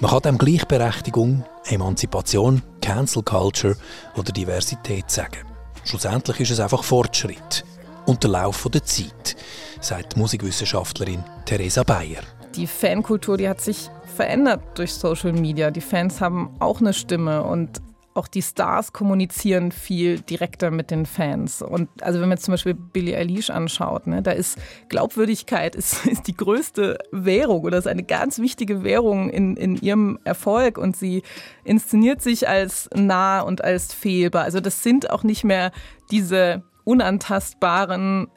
Man 0.00 0.10
kann 0.10 0.20
dem 0.20 0.38
Gleichberechtigung, 0.38 1.44
Emanzipation, 1.64 2.62
Cancel 2.82 3.22
Culture 3.22 3.74
oder 4.16 4.32
Diversität 4.32 5.10
sagen. 5.10 5.46
Schlussendlich 5.84 6.40
ist 6.40 6.50
es 6.50 6.60
einfach 6.60 6.84
Fortschritt 6.84 7.64
und 8.06 8.22
der 8.22 8.30
Lauf 8.30 8.68
der 8.72 8.84
Zeit, 8.84 9.36
sagt 9.80 10.14
die 10.14 10.18
Musikwissenschaftlerin 10.18 11.22
Theresa 11.44 11.82
Bayer. 11.82 12.22
Die 12.54 12.66
Fankultur, 12.66 13.36
die 13.36 13.48
hat 13.48 13.60
sich 13.60 13.90
verändert 14.14 14.62
durch 14.74 14.92
Social 14.92 15.32
Media. 15.32 15.70
Die 15.70 15.80
Fans 15.80 16.20
haben 16.20 16.54
auch 16.58 16.80
eine 16.80 16.92
Stimme 16.92 17.42
und 17.42 17.80
auch 18.14 18.28
die 18.28 18.42
Stars 18.42 18.92
kommunizieren 18.92 19.72
viel 19.72 20.20
direkter 20.20 20.70
mit 20.70 20.90
den 20.90 21.06
Fans. 21.06 21.62
Und 21.62 21.88
also 22.02 22.20
wenn 22.20 22.28
man 22.28 22.36
jetzt 22.36 22.44
zum 22.44 22.52
Beispiel 22.52 22.74
Billie 22.74 23.16
Eilish 23.16 23.50
anschaut, 23.50 24.06
ne, 24.06 24.22
da 24.22 24.32
ist 24.32 24.58
Glaubwürdigkeit 24.88 25.74
ist, 25.76 26.04
ist 26.06 26.26
die 26.26 26.36
größte 26.36 26.98
Währung 27.10 27.62
oder 27.62 27.78
ist 27.78 27.86
eine 27.86 28.02
ganz 28.02 28.38
wichtige 28.38 28.84
Währung 28.84 29.30
in, 29.30 29.56
in 29.56 29.76
ihrem 29.76 30.18
Erfolg 30.24 30.78
und 30.78 30.96
sie 30.96 31.22
inszeniert 31.64 32.22
sich 32.22 32.48
als 32.48 32.90
nah 32.94 33.40
und 33.40 33.64
als 33.64 33.94
fehlbar. 33.94 34.44
Also 34.44 34.60
das 34.60 34.82
sind 34.82 35.10
auch 35.10 35.22
nicht 35.22 35.44
mehr 35.44 35.72
diese 36.10 36.62
unantastbaren, 36.84 38.28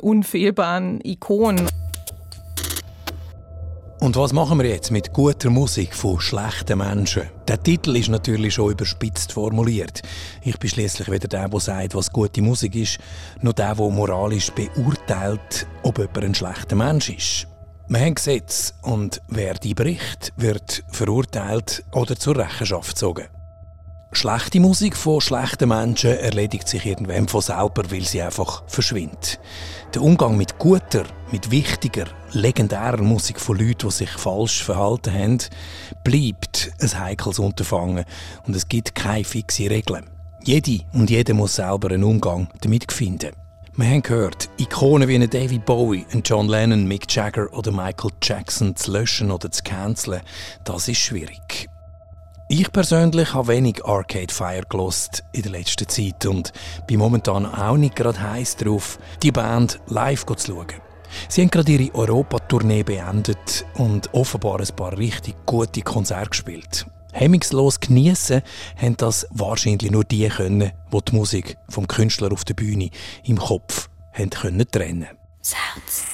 unfehlbaren 0.00 1.00
Ikonen. 1.02 1.68
Und 4.00 4.16
was 4.16 4.34
machen 4.34 4.58
wir 4.58 4.68
jetzt 4.68 4.90
mit 4.90 5.14
guter 5.14 5.48
Musik 5.48 5.94
von 5.94 6.20
schlechten 6.20 6.76
Menschen? 6.76 7.22
Der 7.48 7.62
Titel 7.62 7.96
ist 7.96 8.10
natürlich 8.10 8.52
schon 8.52 8.72
überspitzt 8.72 9.32
formuliert. 9.32 10.02
Ich 10.42 10.58
bin 10.58 10.68
schließlich 10.68 11.10
weder 11.10 11.26
der, 11.26 11.48
der 11.48 11.60
sagt, 11.60 11.94
was 11.94 12.12
gute 12.12 12.42
Musik 12.42 12.74
ist, 12.74 12.98
noch 13.40 13.54
der, 13.54 13.74
der 13.74 13.88
moralisch 13.88 14.50
beurteilt, 14.50 15.66
ob 15.84 15.96
jemand 15.96 16.22
ein 16.24 16.34
schlechter 16.34 16.76
Mensch 16.76 17.08
ist. 17.08 17.46
Wir 17.88 18.00
haben 18.00 18.14
Gesetze 18.14 18.74
und 18.82 19.22
wer 19.28 19.54
die 19.54 19.74
bricht, 19.74 20.34
wird 20.36 20.84
verurteilt 20.90 21.82
oder 21.92 22.14
zur 22.14 22.36
Rechenschaft 22.36 22.90
gezogen. 22.90 23.24
Schlechte 24.16 24.60
Musik 24.60 24.96
von 24.96 25.20
schlechten 25.20 25.68
Menschen 25.68 26.16
erledigt 26.16 26.68
sich 26.68 26.86
irgendwann 26.86 27.28
von 27.28 27.40
selber, 27.40 27.82
weil 27.90 28.02
sie 28.02 28.22
einfach 28.22 28.62
verschwindet. 28.66 29.40
Der 29.92 30.02
Umgang 30.02 30.36
mit 30.36 30.58
guter, 30.58 31.04
mit 31.32 31.50
wichtiger, 31.50 32.06
legendärer 32.32 33.02
Musik 33.02 33.40
von 33.40 33.58
Leuten, 33.58 33.88
die 33.88 33.90
sich 33.90 34.10
falsch 34.10 34.62
verhalten 34.62 35.12
haben, 35.12 35.38
bleibt 36.04 36.70
ein 36.80 36.98
heikles 37.00 37.38
Unterfangen 37.38 38.04
und 38.46 38.56
es 38.56 38.68
gibt 38.68 38.94
keine 38.94 39.24
fixe 39.24 39.68
Regeln. 39.68 40.08
Jede 40.44 40.84
und 40.92 41.10
jeder 41.10 41.34
muss 41.34 41.56
selber 41.56 41.90
einen 41.90 42.04
Umgang 42.04 42.48
damit 42.60 42.92
finden. 42.92 43.32
Wir 43.76 43.88
haben 43.88 44.02
gehört, 44.02 44.48
Ikonen 44.58 45.08
wie 45.08 45.26
David 45.26 45.64
Bowie, 45.64 46.06
John 46.24 46.48
Lennon, 46.48 46.86
Mick 46.86 47.12
Jagger 47.12 47.52
oder 47.52 47.72
Michael 47.72 48.12
Jackson 48.22 48.76
zu 48.76 48.92
löschen 48.92 49.32
oder 49.32 49.50
zu 49.50 49.64
canceln, 49.64 50.20
das 50.64 50.86
ist 50.86 50.98
schwierig. 50.98 51.68
Ich 52.46 52.70
persönlich 52.72 53.32
habe 53.32 53.48
wenig 53.48 53.84
Arcade 53.86 54.32
Fire 54.32 54.64
gelost 54.68 55.24
in 55.32 55.42
der 55.42 55.52
letzten 55.52 55.88
Zeit 55.88 56.26
und 56.26 56.52
bin 56.86 56.98
momentan 56.98 57.46
auch 57.46 57.78
nicht 57.78 57.96
gerade 57.96 58.20
heiß 58.20 58.56
drauf, 58.56 58.98
die 59.22 59.32
Band 59.32 59.80
live 59.86 60.26
zu 60.26 60.52
schauen. 60.52 60.66
Sie 61.28 61.40
haben 61.40 61.50
gerade 61.50 61.72
ihre 61.72 61.94
Europatournee 61.94 62.82
beendet 62.82 63.64
und 63.74 64.12
offenbar 64.12 64.60
ein 64.60 64.76
paar 64.76 64.96
richtig 64.98 65.34
gute 65.46 65.80
Konzerte 65.80 66.30
gespielt. 66.30 66.86
Hemmungslos 67.12 67.80
geniessen 67.80 68.42
haben 68.76 68.96
das 68.98 69.26
wahrscheinlich 69.30 69.90
nur 69.90 70.04
die 70.04 70.28
können, 70.28 70.72
die 70.92 70.98
die 71.08 71.16
Musik 71.16 71.56
vom 71.70 71.88
Künstler 71.88 72.30
auf 72.32 72.44
der 72.44 72.54
Bühne 72.54 72.90
im 73.24 73.38
Kopf 73.38 73.88
haben 74.12 74.30
können 74.30 74.70
trennen. 74.70 75.08
Sounds. 75.40 76.13